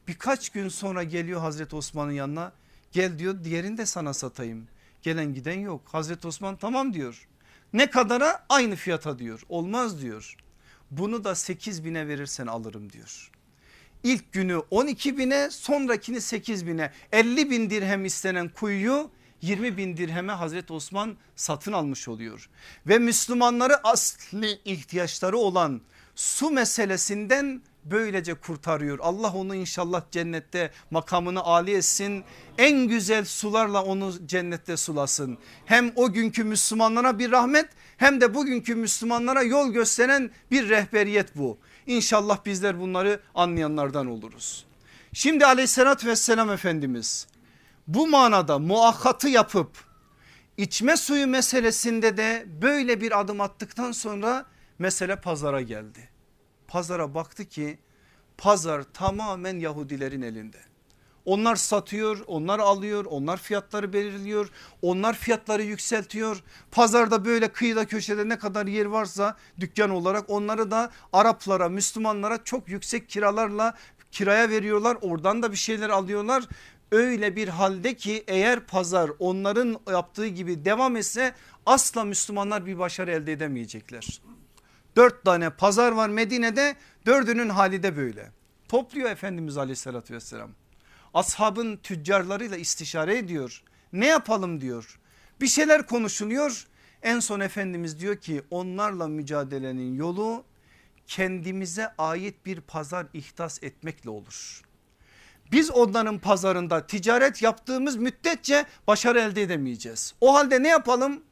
[0.08, 2.52] Birkaç gün sonra geliyor Hazreti Osman'ın yanına.
[2.92, 4.68] Gel diyor diğerini de sana satayım.
[5.08, 5.80] Gelen giden yok.
[5.92, 7.28] Hazreti Osman tamam diyor.
[7.72, 8.46] Ne kadara?
[8.48, 9.42] Aynı fiyata diyor.
[9.48, 10.36] Olmaz diyor.
[10.90, 13.30] Bunu da 8 bine verirsen alırım diyor.
[14.02, 19.10] İlk günü 12 bine sonrakini 8 bine 50 bin dirhem istenen kuyuyu
[19.42, 22.50] 20 bin dirheme Hazreti Osman satın almış oluyor.
[22.86, 25.80] Ve Müslümanları asli ihtiyaçları olan
[26.14, 28.98] su meselesinden böylece kurtarıyor.
[29.02, 32.24] Allah onu inşallah cennette makamını âli etsin.
[32.58, 35.38] En güzel sularla onu cennette sulasın.
[35.64, 41.58] Hem o günkü Müslümanlara bir rahmet hem de bugünkü Müslümanlara yol gösteren bir rehberiyet bu.
[41.86, 44.66] İnşallah bizler bunları anlayanlardan oluruz.
[45.12, 47.26] Şimdi aleyhissalatü vesselam Efendimiz
[47.86, 49.70] bu manada muakkatı yapıp
[50.56, 54.46] içme suyu meselesinde de böyle bir adım attıktan sonra
[54.78, 56.17] mesele pazara geldi
[56.68, 57.78] pazara baktı ki
[58.38, 60.58] pazar tamamen Yahudilerin elinde.
[61.24, 64.50] Onlar satıyor, onlar alıyor, onlar fiyatları belirliyor,
[64.82, 66.42] onlar fiyatları yükseltiyor.
[66.70, 72.68] Pazarda böyle kıyıda köşede ne kadar yer varsa dükkan olarak onları da Araplara, Müslümanlara çok
[72.68, 73.74] yüksek kiralarla
[74.12, 74.98] kiraya veriyorlar.
[75.00, 76.44] Oradan da bir şeyler alıyorlar.
[76.92, 81.34] Öyle bir halde ki eğer pazar onların yaptığı gibi devam etse
[81.66, 84.20] asla Müslümanlar bir başarı elde edemeyecekler.
[84.98, 86.76] Dört tane pazar var Medine'de
[87.06, 88.30] dördünün hali de böyle.
[88.68, 90.50] Topluyor Efendimiz aleyhissalatü vesselam.
[91.14, 93.62] Ashabın tüccarlarıyla istişare ediyor.
[93.92, 94.98] Ne yapalım diyor.
[95.40, 96.66] Bir şeyler konuşuluyor.
[97.02, 100.44] En son Efendimiz diyor ki onlarla mücadelenin yolu
[101.06, 104.62] kendimize ait bir pazar ihdas etmekle olur.
[105.52, 110.14] Biz onların pazarında ticaret yaptığımız müddetçe başarı elde edemeyeceğiz.
[110.20, 111.22] O halde ne yapalım?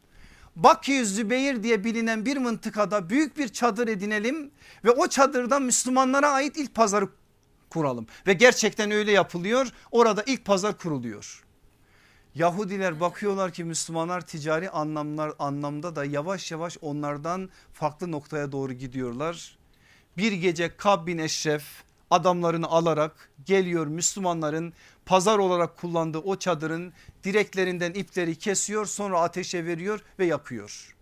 [0.56, 4.50] Bakü Zübeyir diye bilinen bir mıntıkada büyük bir çadır edinelim
[4.84, 7.08] ve o çadırda Müslümanlara ait ilk pazarı
[7.70, 8.06] kuralım.
[8.26, 11.44] Ve gerçekten öyle yapılıyor orada ilk pazar kuruluyor.
[12.34, 19.58] Yahudiler bakıyorlar ki Müslümanlar ticari anlamlar anlamda da yavaş yavaş onlardan farklı noktaya doğru gidiyorlar.
[20.16, 21.64] Bir gece Kab bin Eşref
[22.10, 24.72] adamlarını alarak geliyor Müslümanların
[25.06, 26.92] pazar olarak kullandığı o çadırın
[27.24, 30.96] direklerinden ipleri kesiyor sonra ateşe veriyor ve yakıyor.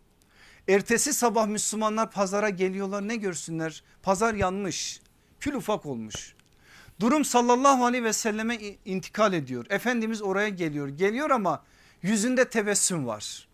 [0.69, 5.01] Ertesi sabah Müslümanlar pazara geliyorlar ne görsünler pazar yanmış
[5.41, 6.35] kül ufak olmuş.
[7.01, 9.67] Durum sallallahu aleyhi ve selleme intikal ediyor.
[9.71, 11.65] Efendimiz oraya geliyor geliyor ama
[12.03, 13.49] yüzünde tebessüm var.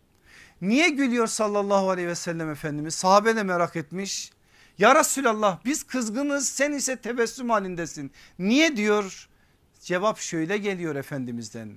[0.63, 4.31] Niye gülüyor sallallahu aleyhi ve sellem Efendimiz sahabe de merak etmiş.
[4.79, 8.13] Ya Resulallah biz kızgınız sen ise tebessüm halindesin.
[8.39, 9.30] Niye diyor?
[9.81, 11.71] Cevap şöyle geliyor Efendimiz'den.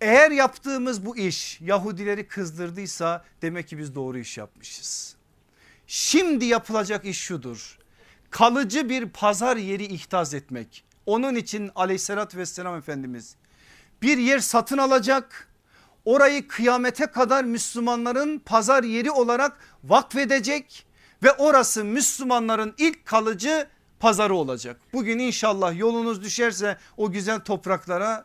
[0.00, 5.16] Eğer yaptığımız bu iş Yahudileri kızdırdıysa demek ki biz doğru iş yapmışız.
[5.86, 7.78] Şimdi yapılacak iş şudur.
[8.30, 10.84] Kalıcı bir pazar yeri ihtaz etmek.
[11.06, 13.36] Onun için aleyhissalatü vesselam Efendimiz
[14.02, 15.48] bir yer satın alacak.
[16.04, 20.86] Orayı kıyamete kadar Müslümanların pazar yeri olarak vakfedecek
[21.22, 23.68] ve orası Müslümanların ilk kalıcı
[24.00, 24.80] pazarı olacak.
[24.92, 28.24] Bugün inşallah yolunuz düşerse o güzel topraklara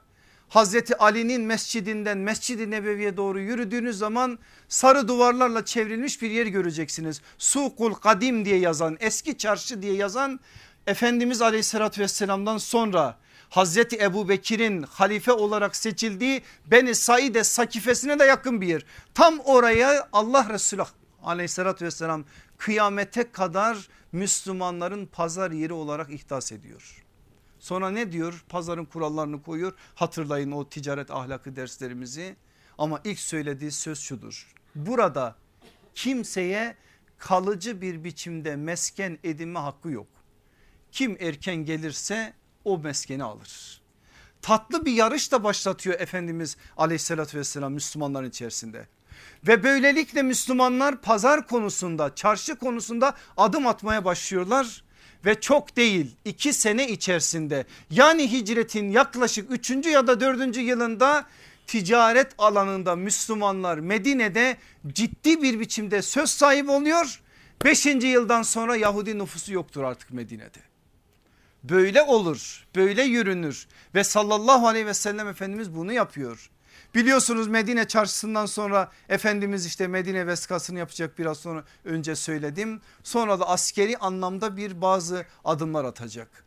[0.50, 7.22] Hazreti Ali'nin mescidinden Mescid-i Nebevi'ye doğru yürüdüğünüz zaman sarı duvarlarla çevrilmiş bir yer göreceksiniz.
[7.38, 10.40] Sukul Kadim diye yazan eski çarşı diye yazan
[10.88, 13.18] Efendimiz aleyhissalatü vesselamdan sonra
[13.50, 18.86] Hazreti Ebu Bekir'in halife olarak seçildiği Beni Saide sakifesine de yakın bir yer.
[19.14, 20.84] Tam oraya Allah Resulü
[21.24, 22.24] aleyhissalatü vesselam
[22.58, 27.06] kıyamete kadar Müslümanların pazar yeri olarak ihdas ediyor.
[27.60, 28.46] Sonra ne diyor?
[28.50, 29.74] Pazarın kurallarını koyuyor.
[29.96, 32.36] Hatırlayın o ticaret ahlakı derslerimizi.
[32.78, 34.54] Ama ilk söylediği söz şudur.
[34.76, 35.36] Burada
[35.96, 36.76] kimseye
[37.18, 40.08] kalıcı bir biçimde mesken edinme hakkı yok.
[40.92, 43.82] Kim erken gelirse o meskeni alır.
[44.42, 48.88] Tatlı bir yarış da başlatıyor Efendimiz aleyhissalatü vesselam Müslümanların içerisinde.
[49.48, 54.84] Ve böylelikle Müslümanlar pazar konusunda çarşı konusunda adım atmaya başlıyorlar
[55.26, 61.26] ve çok değil iki sene içerisinde yani hicretin yaklaşık üçüncü ya da dördüncü yılında
[61.68, 67.22] ticaret alanında Müslümanlar Medine'de ciddi bir biçimde söz sahibi oluyor.
[67.66, 70.60] Beşinci yıldan sonra Yahudi nüfusu yoktur artık Medine'de.
[71.64, 76.50] Böyle olur böyle yürünür ve sallallahu aleyhi ve sellem Efendimiz bunu yapıyor.
[76.96, 82.82] Biliyorsunuz Medine çarşısından sonra Efendimiz işte Medine veskasını yapacak biraz sonra önce söyledim.
[83.04, 86.46] Sonra da askeri anlamda bir bazı adımlar atacak.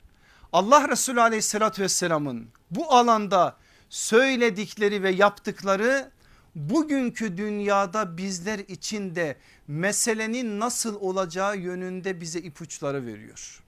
[0.53, 3.57] Allah Resulü aleyhissalatü vesselamın bu alanda
[3.89, 6.11] söyledikleri ve yaptıkları
[6.55, 9.37] bugünkü dünyada bizler için de
[9.69, 13.63] meselenin nasıl olacağı yönünde bize ipuçları veriyor.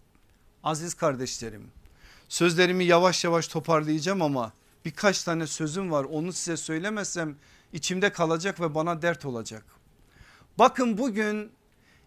[0.62, 1.70] Aziz kardeşlerim
[2.28, 4.53] sözlerimi yavaş yavaş toparlayacağım ama
[4.85, 7.37] birkaç tane sözüm var onu size söylemesem
[7.72, 9.64] içimde kalacak ve bana dert olacak.
[10.59, 11.53] Bakın bugün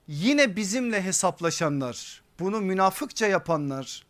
[0.08, 4.04] yine bizimle hesaplaşanlar bunu münafıkça yapanlar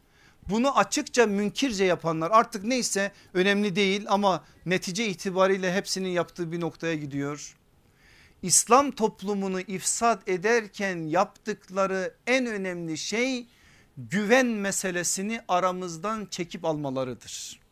[0.50, 6.96] bunu açıkça münkirce yapanlar artık neyse önemli değil ama netice itibariyle hepsinin yaptığı bir noktaya
[6.96, 7.56] gidiyor.
[8.42, 13.48] İslam toplumunu ifsad ederken yaptıkları en önemli şey
[13.98, 17.63] güven meselesini aramızdan çekip almalarıdır.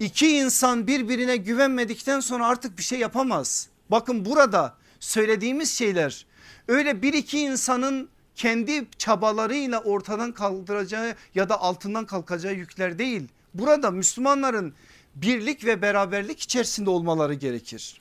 [0.00, 3.68] İki insan birbirine güvenmedikten sonra artık bir şey yapamaz.
[3.90, 6.26] Bakın burada söylediğimiz şeyler
[6.68, 13.28] öyle bir iki insanın kendi çabalarıyla ortadan kaldıracağı ya da altından kalkacağı yükler değil.
[13.54, 14.74] Burada Müslümanların
[15.14, 18.00] birlik ve beraberlik içerisinde olmaları gerekir.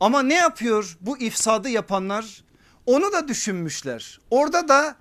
[0.00, 2.44] Ama ne yapıyor bu ifsadı yapanlar?
[2.86, 4.20] Onu da düşünmüşler.
[4.30, 4.96] Orada da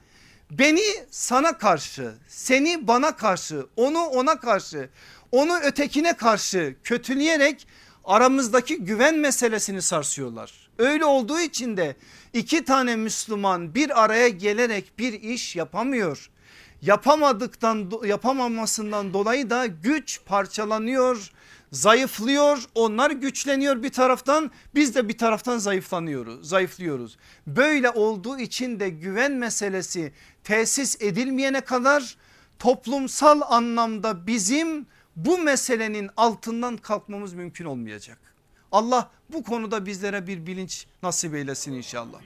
[0.52, 4.90] beni sana karşı, seni bana karşı, onu ona karşı
[5.34, 7.68] onu ötekine karşı kötüleyerek
[8.06, 10.70] aramızdaki güven meselesini sarsıyorlar.
[10.78, 11.96] Öyle olduğu için de
[12.34, 16.30] iki tane Müslüman bir araya gelerek bir iş yapamıyor.
[16.82, 21.32] Yapamadıktan yapamamasından dolayı da güç parçalanıyor,
[21.72, 22.64] zayıflıyor.
[22.76, 27.18] Onlar güçleniyor bir taraftan biz de bir taraftan zayıflanıyoruz, zayıflıyoruz.
[27.48, 30.14] Böyle olduğu için de güven meselesi
[30.44, 32.18] tesis edilmeyene kadar
[32.60, 38.20] toplumsal anlamda bizim bu meselenin altından kalkmamız mümkün olmayacak.
[38.72, 42.22] Allah bu konuda bizlere bir bilinç nasip eylesin inşallah.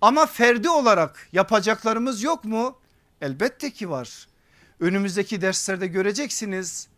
[0.00, 2.78] Ama ferdi olarak yapacaklarımız yok mu?
[3.20, 4.26] Elbette ki var.
[4.80, 6.88] Önümüzdeki derslerde göreceksiniz.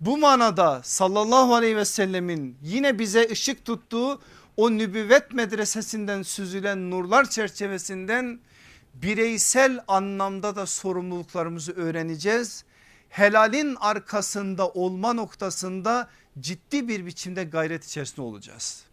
[0.00, 4.20] Bu manada sallallahu aleyhi ve sellemin yine bize ışık tuttuğu
[4.56, 8.40] o nübüvvet medresesinden süzülen nurlar çerçevesinden
[8.94, 12.64] bireysel anlamda da sorumluluklarımızı öğreneceğiz.
[13.14, 16.08] Helalin arkasında olma noktasında
[16.40, 18.84] ciddi bir biçimde gayret içerisinde olacağız.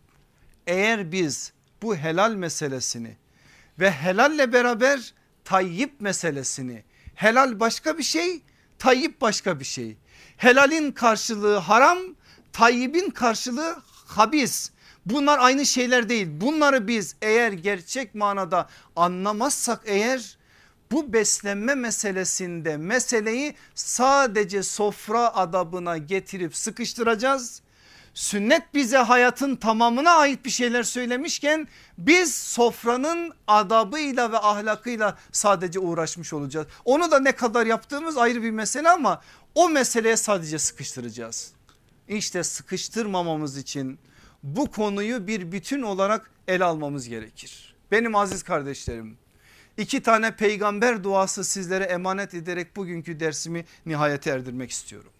[0.67, 3.17] Eğer biz bu helal meselesini
[3.79, 5.13] ve helalle beraber
[5.45, 6.83] tayyip meselesini
[7.15, 8.41] helal başka bir şey
[8.79, 9.97] tayyip başka bir şey.
[10.37, 11.97] Helalin karşılığı haram
[12.53, 14.71] tayyibin karşılığı habis.
[15.05, 16.27] Bunlar aynı şeyler değil.
[16.31, 20.37] Bunları biz eğer gerçek manada anlamazsak eğer
[20.91, 27.61] bu beslenme meselesinde meseleyi sadece sofra adabına getirip sıkıştıracağız.
[28.13, 31.67] Sünnet bize hayatın tamamına ait bir şeyler söylemişken
[31.97, 36.67] biz sofranın adabıyla ve ahlakıyla sadece uğraşmış olacağız.
[36.85, 39.21] Onu da ne kadar yaptığımız ayrı bir mesele ama
[39.55, 41.51] o meseleye sadece sıkıştıracağız.
[42.07, 43.99] İşte sıkıştırmamamız için
[44.43, 47.75] bu konuyu bir bütün olarak ele almamız gerekir.
[47.91, 49.17] Benim aziz kardeşlerim
[49.77, 55.11] iki tane peygamber duası sizlere emanet ederek bugünkü dersimi nihayete erdirmek istiyorum.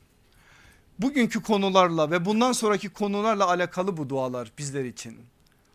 [1.00, 5.18] Bugünkü konularla ve bundan sonraki konularla alakalı bu dualar bizler için.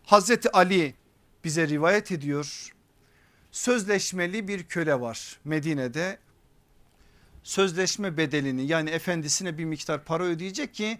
[0.03, 0.95] Hazreti Ali
[1.43, 2.73] bize rivayet ediyor.
[3.51, 6.19] Sözleşmeli bir köle var Medine'de.
[7.43, 10.99] Sözleşme bedelini yani efendisine bir miktar para ödeyecek ki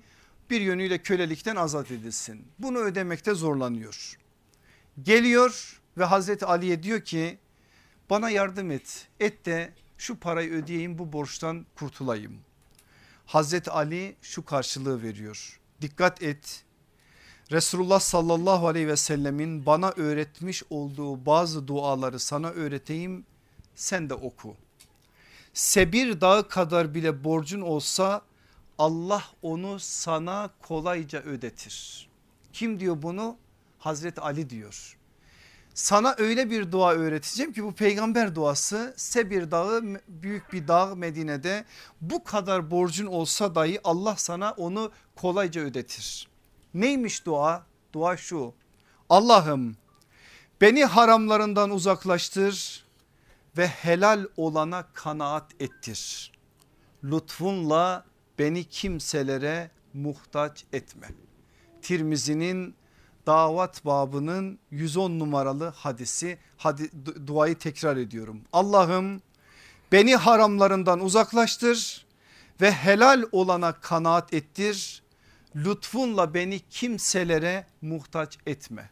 [0.49, 2.47] bir yönüyle kölelikten azat edilsin.
[2.59, 4.17] Bunu ödemekte zorlanıyor.
[5.03, 7.38] Geliyor ve Hazreti Ali'ye diyor ki
[8.10, 9.08] bana yardım et.
[9.20, 12.39] Et de şu parayı ödeyeyim bu borçtan kurtulayım.
[13.26, 15.60] Hazreti Ali şu karşılığı veriyor.
[15.82, 16.64] Dikkat et.
[17.51, 23.26] Resulullah sallallahu aleyhi ve sellemin bana öğretmiş olduğu bazı duaları sana öğreteyim
[23.76, 24.55] sen de oku.
[25.53, 28.22] Sebir dağı kadar bile borcun olsa
[28.78, 32.08] Allah onu sana kolayca ödetir.
[32.53, 33.38] Kim diyor bunu?
[33.80, 34.96] Hazreti Ali diyor.
[35.78, 41.65] Sana öyle bir dua öğreteceğim ki bu peygamber duası Sebir dağı büyük bir dağ Medine'de
[42.01, 46.28] bu kadar borcun olsa dahi Allah sana onu kolayca ödetir.
[46.73, 47.65] Neymiş dua?
[47.93, 48.53] Dua şu
[49.09, 49.78] Allah'ım
[50.61, 52.86] beni haramlarından uzaklaştır
[53.57, 56.32] ve helal olana kanaat ettir.
[57.03, 58.05] Lütfunla
[58.39, 61.07] beni kimselere muhtaç etme.
[61.82, 62.75] Tirmizi'nin
[63.28, 66.89] davat babının 110 numaralı hadisi hadi,
[67.28, 68.41] duayı tekrar ediyorum.
[68.53, 69.21] Allah'ım
[69.91, 72.05] beni haramlarından uzaklaştır
[72.61, 75.03] ve helal olana kanaat ettir.
[75.55, 78.89] Lütfunla beni kimselere muhtaç etme.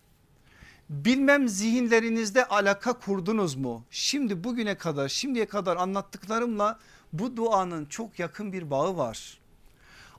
[0.90, 3.84] Bilmem zihinlerinizde alaka kurdunuz mu?
[3.92, 6.80] Şimdi bugüne kadar şimdiye kadar anlattıklarımla
[7.14, 9.40] bu duanın çok yakın bir bağı var.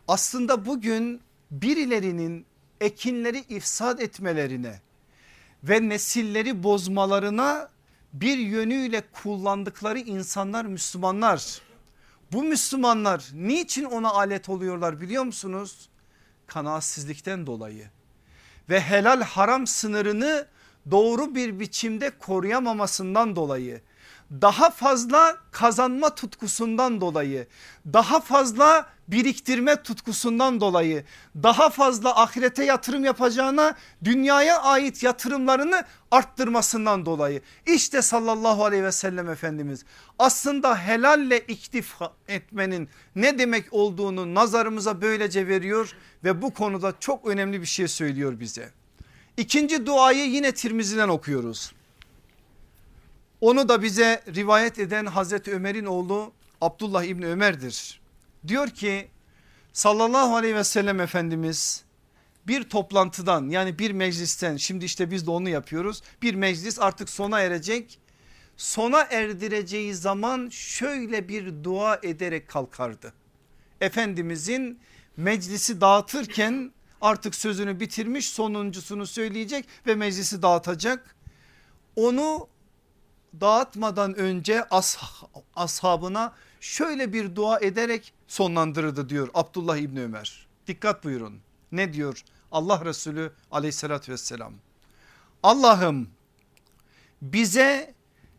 [0.09, 2.47] Aslında bugün birilerinin
[2.81, 4.81] ekinleri ifsad etmelerine
[5.65, 7.69] ve nesilleri bozmalarına
[8.13, 11.61] bir yönüyle kullandıkları insanlar Müslümanlar.
[12.33, 15.89] Bu Müslümanlar niçin ona alet oluyorlar biliyor musunuz?
[16.47, 17.91] Kanaatsizlikten dolayı
[18.71, 20.47] ve helal haram sınırını
[20.91, 23.81] doğru bir biçimde koruyamamasından dolayı
[24.31, 27.47] daha fazla kazanma tutkusundan dolayı
[27.93, 31.05] daha fazla biriktirme tutkusundan dolayı
[31.43, 33.75] daha fazla ahirete yatırım yapacağına
[34.05, 39.85] dünyaya ait yatırımlarını arttırmasından dolayı işte sallallahu aleyhi ve sellem Efendimiz
[40.19, 45.93] aslında helalle iktifa etmenin ne demek olduğunu nazarımıza böylece veriyor
[46.25, 48.71] ve bu konuda çok önemli bir şey söylüyor bize.
[49.37, 51.73] İkinci duayı yine Tirmizi'den okuyoruz.
[53.41, 58.01] Onu da bize rivayet eden Hazreti Ömer'in oğlu Abdullah İbni Ömer'dir.
[58.49, 59.09] Diyor ki
[59.73, 61.85] sallallahu aleyhi ve sellem Efendimiz
[62.47, 66.03] bir toplantıdan yani bir meclisten şimdi işte biz de onu yapıyoruz.
[66.23, 67.99] Bir meclis artık sona erecek.
[68.57, 73.13] Sona erdireceği zaman şöyle bir dua ederek kalkardı.
[73.81, 74.81] Efendimizin
[75.17, 81.17] meclisi dağıtırken artık sözünü bitirmiş sonuncusunu söyleyecek ve meclisi dağıtacak.
[81.97, 82.49] Onu
[83.41, 84.99] dağıtmadan önce as
[85.57, 90.47] ashabına şöyle bir dua ederek sonlandırırdı diyor Abdullah İbni Ömer.
[90.67, 91.41] Dikkat buyurun
[91.73, 92.23] ne diyor
[92.53, 94.53] Allah Resulü aleyhissalatü vesselam.
[95.43, 96.09] Allah'ım
[97.23, 97.95] bize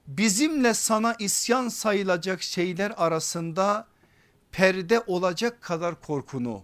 [0.08, 3.88] bizimle sana isyan sayılacak şeyler arasında
[4.52, 6.64] perde olacak kadar korkunu,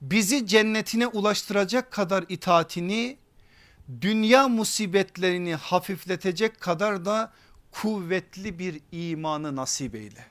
[0.00, 3.18] bizi cennetine ulaştıracak kadar itaatini
[4.00, 7.32] dünya musibetlerini hafifletecek kadar da
[7.70, 10.26] kuvvetli bir imanı nasip eyle.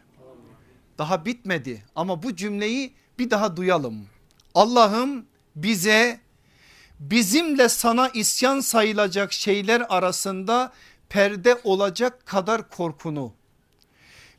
[0.97, 4.07] Daha bitmedi ama bu cümleyi bir daha duyalım.
[4.55, 6.19] Allah'ım bize
[6.99, 10.73] bizimle sana isyan sayılacak şeyler arasında
[11.09, 13.33] perde olacak kadar korkunu,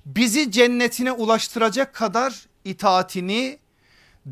[0.07, 3.59] bizi cennetine ulaştıracak kadar itaatini,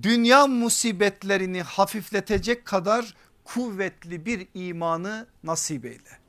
[0.03, 3.15] dünya musibetlerini hafifletecek kadar
[3.55, 6.21] kuvvetli bir imanı nasip eyle.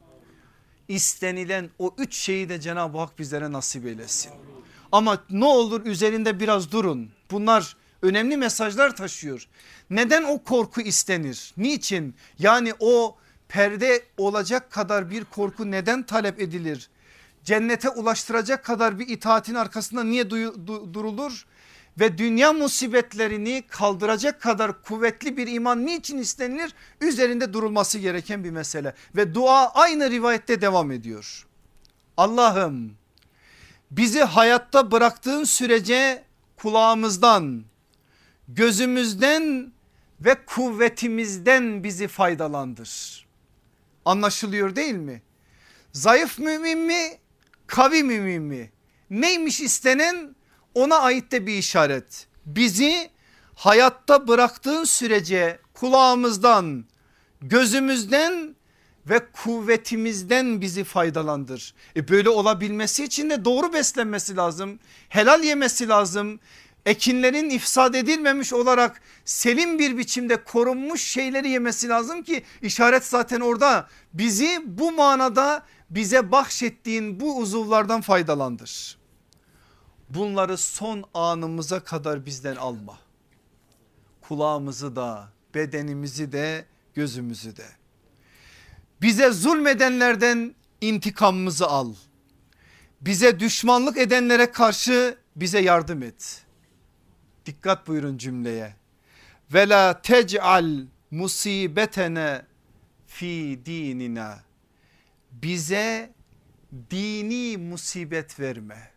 [0.88, 4.32] İstenilen o üç şeyi de Cenab-ı Hak bizlere nasip eylesin.
[4.92, 7.12] Ama ne olur üzerinde biraz durun.
[7.32, 9.48] Bunlar önemli mesajlar taşıyor.
[9.90, 11.54] Neden o korku istenir?
[11.58, 12.16] Niçin?
[12.40, 13.18] Yani o
[13.50, 16.90] perde olacak kadar bir korku neden talep edilir?
[17.44, 20.30] Cennete ulaştıracak kadar bir itaatin arkasında niye
[20.94, 21.46] durulur?
[22.00, 26.74] Ve dünya musibetlerini kaldıracak kadar kuvvetli bir iman niçin istenilir?
[27.02, 28.94] Üzerinde durulması gereken bir mesele.
[29.16, 31.48] Ve dua aynı rivayette devam ediyor.
[32.18, 32.94] Allah'ım
[33.92, 36.24] bizi hayatta bıraktığın sürece
[36.58, 37.64] kulağımızdan,
[38.48, 39.72] gözümüzden
[40.22, 43.26] ve kuvvetimizden bizi faydalandır.
[44.06, 45.22] Anlaşılıyor değil mi?
[45.94, 47.18] Zayıf mümin mi?
[47.68, 48.72] Kavi mümin mi?
[49.10, 50.36] Neymiş istenen?
[50.76, 52.28] Ona ait de bir işaret.
[52.46, 53.10] Bizi
[53.56, 56.86] hayatta bıraktığın sürece kulağımızdan,
[57.42, 58.56] gözümüzden
[59.10, 61.74] ve kuvvetimizden bizi faydalandır.
[61.96, 64.80] E böyle olabilmesi için de doğru beslenmesi lazım.
[65.10, 66.40] Helal yemesi lazım.
[66.86, 73.88] Ekinlerin ifsad edilmemiş olarak selim bir biçimde korunmuş şeyleri yemesi lazım ki işaret zaten orada.
[74.14, 79.01] Bizi bu manada bize bahşettiğin bu uzuvlardan faydalandır.
[80.14, 83.00] Bunları son anımıza kadar bizden alma.
[84.22, 87.66] Kulağımızı da bedenimizi de gözümüzü de.
[89.02, 91.94] Bize zulmedenlerden intikamımızı al.
[93.02, 96.46] Bize düşmanlık edenlere karşı bize yardım et.
[97.46, 98.76] Dikkat buyurun cümleye.
[99.54, 102.46] Ve la tec'al musibetene
[103.08, 104.40] fi dinina.
[105.32, 106.14] Bize
[106.92, 108.91] dini musibet verme.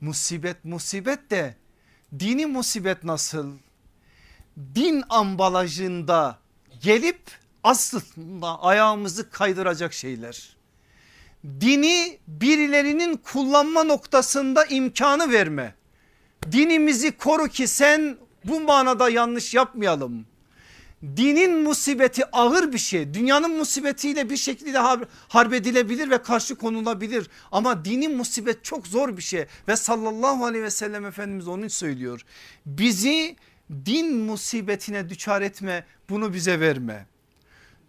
[0.00, 1.54] Musibet musibet de
[2.18, 3.52] dini musibet nasıl?
[4.74, 6.38] Din ambalajında
[6.82, 7.20] gelip
[7.64, 10.56] aslında ayağımızı kaydıracak şeyler.
[11.44, 15.74] Dini birilerinin kullanma noktasında imkanı verme.
[16.52, 20.26] Dinimizi koru ki sen bu manada yanlış yapmayalım.
[21.02, 23.14] Dinin musibeti ağır bir şey.
[23.14, 24.78] Dünyanın musibetiyle bir şekilde
[25.28, 27.30] harp edilebilir ve karşı konulabilir.
[27.52, 29.46] Ama dinin musibet çok zor bir şey.
[29.68, 32.20] Ve sallallahu aleyhi ve sellem Efendimiz onu söylüyor.
[32.66, 33.36] Bizi
[33.70, 37.06] din musibetine düçar etme bunu bize verme.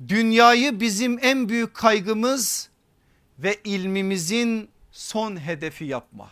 [0.07, 2.69] Dünyayı bizim en büyük kaygımız
[3.39, 6.31] ve ilmimizin son hedefi yapma.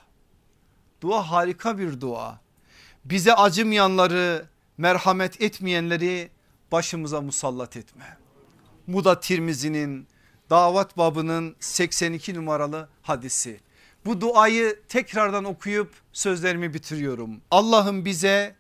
[1.02, 2.42] Dua harika bir dua.
[3.06, 4.46] Bize acımayanları,
[4.78, 6.30] merhamet etmeyenleri
[6.72, 8.18] başımıza musallat etme.
[8.88, 10.08] Bu da Tirmizi'nin
[10.50, 13.60] davat babının 82 numaralı hadisi.
[14.06, 17.42] Bu duayı tekrardan okuyup sözlerimi bitiriyorum.
[17.52, 18.56] Allah'ım bize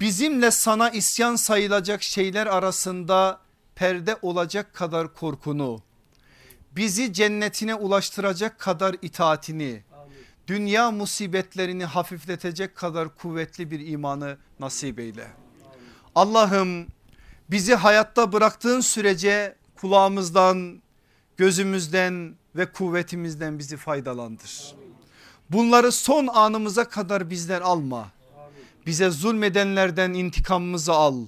[0.00, 3.40] bizimle sana isyan sayılacak şeyler arasında
[3.74, 5.82] perde olacak kadar korkunu,
[6.72, 9.82] bizi cennetine ulaştıracak kadar itaatini,
[10.46, 15.26] dünya musibetlerini hafifletecek kadar kuvvetli bir imanı nasip eyle.
[16.14, 16.86] Allah'ım
[17.50, 20.82] bizi hayatta bıraktığın sürece kulağımızdan,
[21.36, 24.74] gözümüzden ve kuvvetimizden bizi faydalandır.
[25.50, 28.10] Bunları son anımıza kadar bizden alma.
[28.86, 31.26] Bize zulmedenlerden intikamımızı al.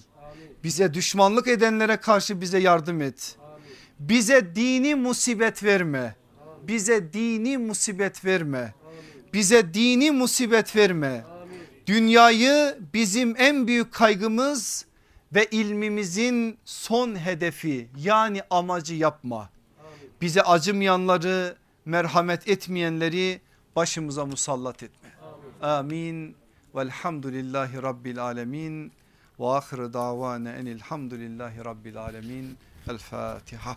[0.64, 3.36] Bize düşmanlık edenlere karşı bize yardım et.
[3.98, 6.14] Bize dini musibet verme.
[6.62, 8.74] Bize dini musibet verme.
[9.32, 11.24] Bize dini musibet verme.
[11.86, 14.84] Dünyayı bizim en büyük kaygımız
[15.34, 19.50] ve ilmimizin son hedefi yani amacı yapma.
[20.20, 23.40] Bize acımayanları merhamet etmeyenleri
[23.76, 25.10] başımıza musallat etme.
[25.62, 26.36] Amin.
[26.74, 28.92] Velhamdülillahi Rabbil alemin.
[29.40, 32.58] Ve ahire davane enilhamdülillahi Rabbil alemin.
[32.88, 33.76] El Fatiha.